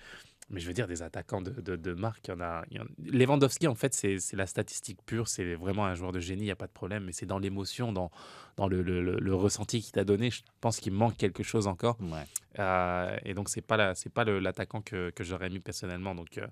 [0.49, 2.65] Mais je veux dire, des attaquants de, de, de marque, il y en a.
[2.71, 6.43] y en- Lewandowski, en fait, c'est la statistique pure, c'est vraiment un joueur de génie,
[6.43, 7.05] il n'y a pas de problème.
[7.05, 8.13] Mais c'est dans l'émotion, dans,
[8.57, 11.67] dans le, le- le- le ressenti qu'il t'a donné, je pense qu'il manque quelque chose
[11.67, 11.97] encore.
[12.01, 12.23] Ouais.
[12.61, 16.15] Euh, et donc, la- c'est pas l'attaquant que, que j'aurais mis personnellement.
[16.15, 16.47] Donc, euh,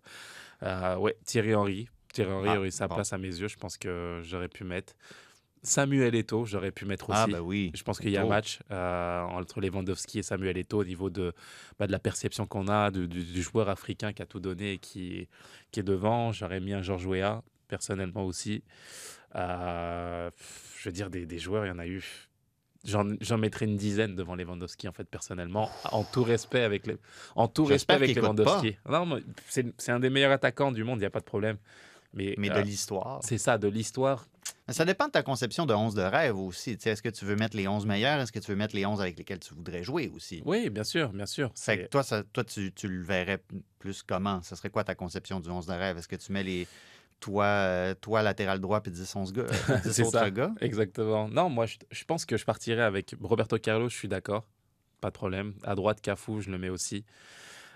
[0.64, 1.88] euh, ouais, Thierry Henry.
[2.12, 2.96] Thierry Henry Ah, aurait sa bon.
[2.96, 4.94] place à mes yeux, je pense que j'aurais pu mettre.
[5.64, 7.18] Samuel Eto'o, j'aurais pu mettre aussi.
[7.20, 7.72] Ah, ben oui.
[7.74, 11.10] Je pense qu'il y a un match euh, entre Lewandowski et Samuel Eto'o au niveau
[11.10, 11.32] de,
[11.78, 14.78] bah, de la perception qu'on a du, du joueur africain qui a tout donné et
[14.78, 15.28] qui,
[15.70, 16.32] qui est devant.
[16.32, 18.62] J'aurais mis un Georges Weah, personnellement aussi.
[19.34, 20.30] Euh,
[20.78, 22.28] je veux dire, des, des joueurs, il y en a eu.
[22.84, 26.98] J'en mettrais une dizaine devant Lewandowski, en fait, personnellement, en tout respect avec, les,
[27.34, 28.76] en tout respect avec Lewandowski.
[29.48, 31.56] C'est un des meilleurs attaquants du monde, il n'y a pas de problème.
[32.14, 33.20] Mais, Mais de euh, l'histoire.
[33.22, 34.26] C'est ça, de l'histoire.
[34.68, 36.78] Ça dépend de ta conception de 11 de rêve aussi.
[36.82, 38.20] Est-ce que tu veux mettre les 11 meilleurs?
[38.20, 40.42] Est-ce que tu veux mettre les 11 avec lesquels tu voudrais jouer aussi?
[40.46, 41.52] Oui, bien sûr, bien sûr.
[41.52, 43.42] Que toi, ça, toi tu, tu le verrais
[43.78, 44.42] plus comment?
[44.42, 45.98] Ça serait quoi ta conception du 11 de rêve?
[45.98, 46.66] Est-ce que tu mets les
[47.20, 50.52] toi, euh, toi latéral droit puis 10, 11 gars, euh, 10 C'est autres ça, gars?
[50.60, 51.28] exactement.
[51.28, 54.46] Non, moi, je, je pense que je partirais avec Roberto Carlos, je suis d'accord.
[55.00, 55.54] Pas de problème.
[55.62, 57.04] À droite, Cafou, je le mets aussi.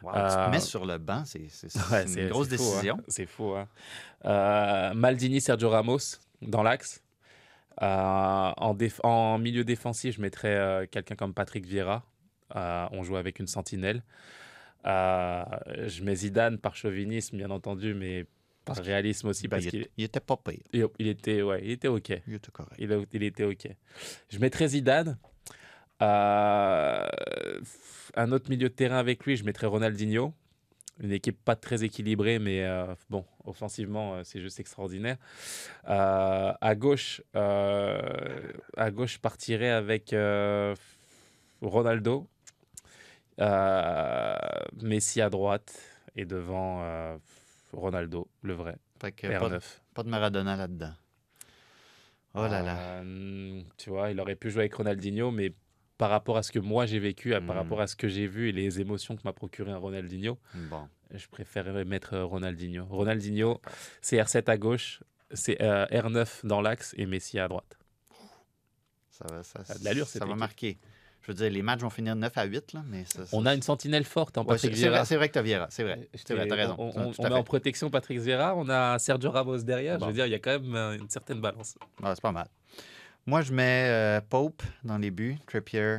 [0.03, 1.41] Wow, Tu Euh, te mets sur le banc, c'est
[1.93, 2.51] Ouais, une grosse hein.
[2.51, 2.99] décision.
[3.09, 3.55] C'est fou.
[3.55, 3.69] hein.
[4.25, 5.99] Euh, Maldini, Sergio Ramos
[6.43, 7.03] dans l'axe.
[7.83, 8.53] Euh,
[9.03, 12.05] en, milieu défensif, je mettrais euh, quelqu'un comme Patrick Vieira.
[12.57, 14.03] Euh, on joue avec une sentinelle.
[14.87, 15.43] Euh,
[15.87, 18.27] je mets Zidane par chauvinisme, bien entendu, mais
[18.65, 19.49] par réalisme aussi.
[19.49, 20.61] Ben, parce il, qu'il il était pas pire.
[20.73, 22.13] il, il était, ouais, il était OK.
[22.27, 22.75] Il était correct.
[22.79, 23.69] Il était OK.
[24.31, 25.19] Je mettrais Zidane.
[26.03, 27.09] Euh,
[28.15, 30.33] un autre milieu de terrain avec lui, je mettrais Ronaldinho.
[31.01, 35.17] Une équipe pas très équilibrée, mais euh, bon, offensivement, euh, c'est juste extraordinaire.
[35.85, 40.15] À gauche, à gauche, je partirais avec
[41.63, 42.27] Ronaldo.
[44.83, 45.81] Messi à droite
[46.17, 47.19] et devant
[47.73, 48.77] Ronaldo, le vrai.
[49.01, 49.63] Fait que pas, R9.
[49.95, 50.95] pas de Maradona là-dedans.
[52.35, 52.77] Oh là là.
[52.79, 55.53] Euh, tu vois, il aurait pu jouer avec Ronaldinho, mais
[55.99, 57.59] par rapport à ce que moi j'ai vécu, à- par Hmm.
[57.59, 60.89] rapport à ce que j'ai vu et les émotions que m'a procuré un Ronaldinho, Bon.
[61.13, 62.87] je préférerais mettre euh, Ronaldinho.
[62.87, 63.61] Ronaldinho,
[64.01, 67.77] c'est R7 à gauche, c'est euh, R9 dans l'axe et Messi à droite.
[69.11, 70.79] Ça va, ça, Ça de va marquer.
[71.23, 73.53] Je veux dire, les matchs vont finir 9 à 8, là, mais ça, On a
[73.53, 75.05] une sentinelle forte en Ouais, Patrick c'est c'est vrai, Vieira.
[75.05, 75.97] c'est vrai que tu as Vieira, c'est vrai.
[75.97, 76.77] Vrai, t'ai- t'as raison.
[76.79, 79.99] On, on- on en protection Patrick Vieira, on a Sergio Ramos derrière.
[79.99, 80.07] Bon.
[80.07, 81.77] Je veux dire, il y a quand même euh, une certaine balance.
[82.03, 82.47] Ah, c'est pas mal.
[83.29, 85.99] Moi, je mets euh, Pope dans les buts, Trippier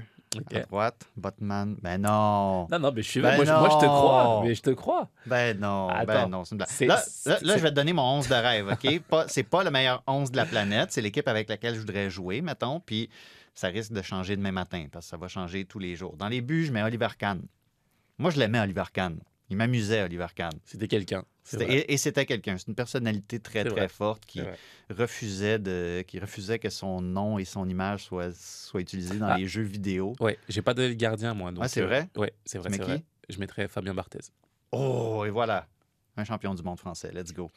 [0.51, 1.75] à droite, Botman.
[1.79, 2.67] Ben non.
[2.71, 4.41] Non, non, mais je suis Ben moi, je, moi, je te crois.
[4.43, 5.09] Mais je te crois.
[5.27, 6.89] Ben non, ben Attends, non, c'est une blague.
[6.89, 9.01] Là, là, là, je vais te donner mon 11 de rêve, OK?
[9.27, 12.41] C'est pas le meilleur 11 de la planète, c'est l'équipe avec laquelle je voudrais jouer,
[12.41, 13.11] mettons, puis
[13.53, 16.17] ça risque de changer demain matin, parce que ça va changer tous les jours.
[16.17, 17.43] Dans les buts, je mets Oliver Kahn.
[18.17, 19.19] Moi, je l'aimais, Oliver Kahn.
[19.49, 20.51] Il m'amusait, Oliver Kahn.
[20.63, 21.23] C'était quelqu'un.
[21.59, 22.57] Et, et c'était quelqu'un.
[22.59, 23.87] C'est une personnalité très, très vrai.
[23.87, 24.41] forte qui
[24.91, 29.37] refusait, de, qui refusait que son nom et son image soient, soient utilisés dans Ah.
[29.37, 30.15] les jeux vidéo.
[30.19, 31.51] Ouais, j'ai pas donné le gardien, moi.
[31.51, 32.07] Donc, Ah, c'est euh, vrai?
[32.15, 32.69] Ouais, c'est vrai.
[32.69, 32.99] Mets vrai.
[32.99, 33.05] qui?
[33.33, 34.19] Je mettrais Fabien Barthez.
[34.71, 35.67] Oh, et voilà.
[36.17, 37.11] Un champion du monde français.
[37.11, 37.49] Let's go.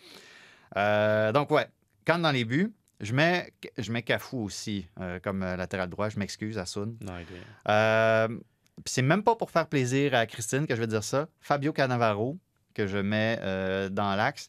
[0.77, 1.67] Euh, donc, ouais.
[2.07, 6.09] Quand dans les buts, je mets, je mets Cafou aussi euh, comme latéral droit.
[6.09, 6.97] Je m'excuse, Assoun.
[7.03, 8.29] Non, il est-
[8.87, 11.29] c'est même pas pour faire plaisir à Christine que je vais dire ça.
[11.41, 12.39] Fabio Cannavaro,
[12.75, 14.49] que je mets euh, dans l'axe.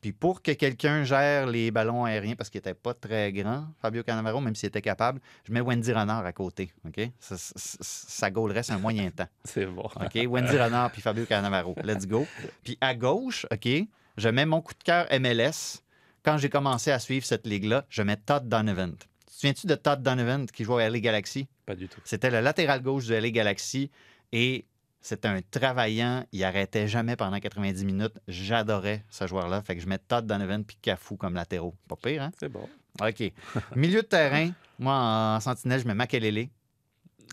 [0.00, 4.02] Puis pour que quelqu'un gère les ballons aériens, parce qu'il n'était pas très grand, Fabio
[4.02, 6.72] Cannavaro, même s'il était capable, je mets Wendy Renard à côté.
[6.84, 7.08] OK?
[7.20, 9.28] Ça, ça, ça- un moyen temps.
[9.44, 9.82] C'est bon.
[9.84, 10.18] OK?
[10.28, 11.76] Wendy Renard puis Fabio Cannavaro.
[11.84, 12.26] Let's go.
[12.64, 13.68] Puis à gauche, OK,
[14.16, 15.80] je mets mon coup de cœur MLS.
[16.24, 18.94] Quand j'ai commencé à suivre cette ligue-là, je mets Todd Donovan.
[19.42, 21.48] Tu souviens-tu de Todd Donovan qui jouait à LA Galaxy?
[21.66, 22.00] Pas du tout.
[22.04, 23.90] C'était le latéral gauche du LA Galaxy
[24.30, 24.66] et
[25.00, 26.24] c'était un travaillant.
[26.30, 28.20] Il arrêtait jamais pendant 90 minutes.
[28.28, 29.60] J'adorais ce joueur-là.
[29.62, 31.74] Fait que je mets Todd Donovan puis Cafou comme latéraux.
[31.88, 32.30] Pas pire, hein?
[32.38, 32.68] C'est bon.
[33.00, 33.32] OK.
[33.74, 36.46] Milieu de terrain, moi, en sentinelle, je mets Makelele.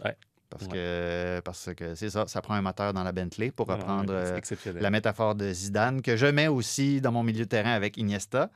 [0.03, 0.17] Ouais.
[0.49, 0.69] Parce Ouais.
[0.71, 4.11] que parce que c'est ça, ça prend un moteur dans la Bentley pour non, reprendre
[4.15, 4.39] euh,
[4.79, 8.49] la métaphore de Zidane, que je mets aussi dans mon milieu de terrain avec Iniesta.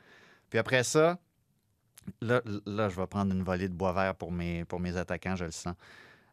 [0.49, 1.19] Puis après ça,
[2.21, 5.35] là, là je vais prendre une volée de bois vert pour mes, pour mes attaquants,
[5.35, 5.75] je le sens.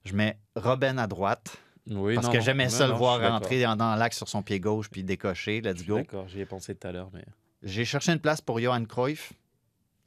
[0.05, 1.57] Je mets Robben à droite.
[1.87, 4.43] Oui, parce non, que j'aimais non, ça le voir rentrer dans, dans l'axe sur son
[4.43, 5.61] pied gauche puis décocher.
[5.61, 5.97] Let's go.
[5.97, 7.25] D'accord, j'y ai pensé tout à l'heure, mais.
[7.63, 9.33] J'ai cherché une place pour Johan Cruyff.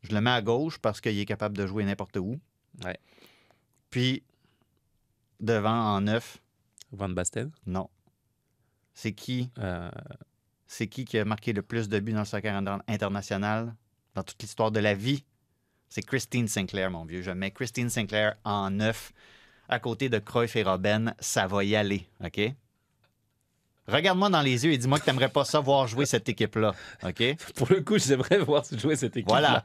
[0.01, 2.39] Je le mets à gauche parce qu'il est capable de jouer n'importe où.
[2.83, 2.97] Ouais.
[3.89, 4.23] Puis,
[5.39, 6.39] devant en neuf,
[6.91, 7.51] Van Basten?
[7.65, 7.89] Non.
[8.93, 9.51] C'est qui?
[9.59, 9.91] Euh,
[10.67, 13.75] C'est qui qui a marqué le plus de buts dans le soccer inter- international
[14.15, 15.23] dans toute l'histoire de la vie?
[15.95, 17.21] C'est Christine Sinclair, mon vieux.
[17.21, 19.13] Je mets Christine Sinclair en neuf
[19.69, 21.13] à côté de Cruyff et Robben.
[21.19, 22.41] Ça va y aller, OK?
[23.87, 26.73] Regarde-moi dans les yeux et dis-moi que tu n'aimerais pas ça voir jouer cette équipe-là,
[27.03, 27.23] OK?
[27.55, 29.29] Pour le coup, j'aimerais voir jouer cette équipe.
[29.29, 29.63] Voilà,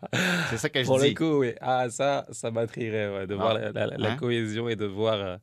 [0.50, 1.08] c'est ça que je Pour dis.
[1.08, 1.54] le coup, oui.
[1.62, 3.36] Ah, ça, ça m'intriguerait ouais, de Ah.
[3.38, 4.16] voir la, la- la Hein?
[4.16, 5.36] cohésion et de voir euh,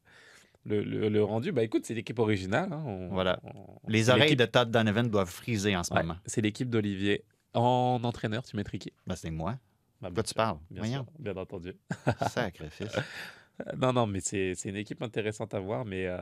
[0.67, 1.51] le, le- le rendu.
[1.51, 2.71] Bah écoute, c'est l'équipe originale.
[2.71, 2.83] hein.
[2.85, 3.39] On- Voilà.
[3.43, 6.17] on- Les oreilles de Todd Donovan doivent friser en ce Ouais, moment.
[6.27, 7.23] C'est l'équipe d'Olivier.
[7.55, 8.93] En entraîneur, tu mettrais qui?
[9.07, 9.55] Ben, c'est moi.
[10.01, 10.57] Bah, tu sûr, parles?
[10.69, 11.03] Bien, Voyons.
[11.03, 11.73] sûr, bien entendu.
[12.29, 12.95] Sacrifice.
[13.77, 15.85] non, non, mais c'est une équipe intéressante à voir.
[15.85, 16.19] Mais, euh,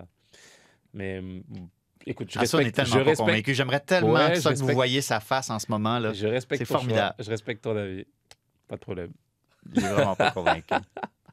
[0.94, 1.44] mais mm,
[2.06, 2.76] écoute, je Ah, ça, on est respecte.
[2.76, 3.54] tellement je pas respecte- convaincu.
[3.54, 6.00] J'aimerais tellement Ouais, ça que vous respecte- voyez sa face en ce moment.
[6.00, 6.14] là.
[6.14, 7.16] Je respecte C'est choix, formidable.
[7.20, 8.06] Je respecte ton avis.
[8.68, 9.12] Pas de problème.
[9.74, 10.74] Il est vraiment pas convaincu.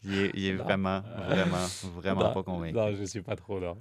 [0.04, 0.64] Il est, il est Non.
[0.64, 1.66] vraiment, vraiment,
[1.96, 2.74] vraiment Non, pas convaincu.
[2.74, 3.74] Non, je suis pas trop là.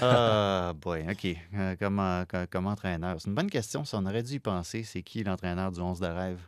[0.00, 1.36] Ah, boy, OK.
[1.54, 3.16] Euh, comment, co- comme entraîneur?
[3.20, 3.84] C'est une bonne question.
[3.84, 4.82] Ça, on aurait dû y penser.
[4.82, 6.40] C'est qui l'entraîneur du 11 de rêve?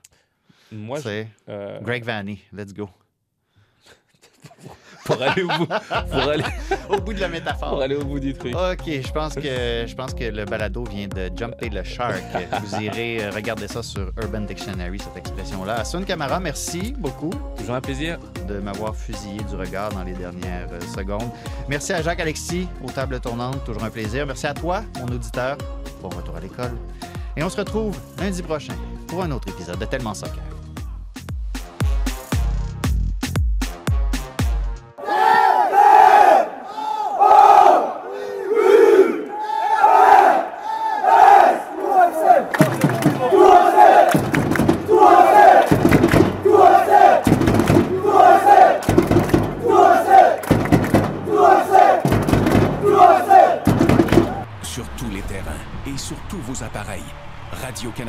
[0.72, 2.40] Moi, C'est euh, Greg Vanny.
[2.52, 2.88] Let's go.
[5.04, 6.44] pour aller au bout, pour aller,
[6.90, 7.70] Au bout de la métaphore.
[7.70, 8.54] pour aller au bout du truc.
[8.54, 12.22] OK, je pense que je pense que le balado vient de jumper le shark.
[12.62, 15.80] Vous irez euh, regarder ça sur Urban Dictionary, cette expression-là.
[15.80, 18.18] Asun Camara, merci beaucoup Toujours un plaisir.
[18.46, 21.30] de m'avoir fusillé du regard dans les dernières euh, secondes.
[21.68, 24.26] Merci à Jacques Alexis aux tables tournantes, toujours un plaisir.
[24.26, 25.56] Merci à toi, mon auditeur.
[26.02, 26.76] Bon retour à l'école.
[27.36, 28.74] Et on se retrouve lundi prochain
[29.08, 30.42] pour un autre épisode de Tellement Soccer.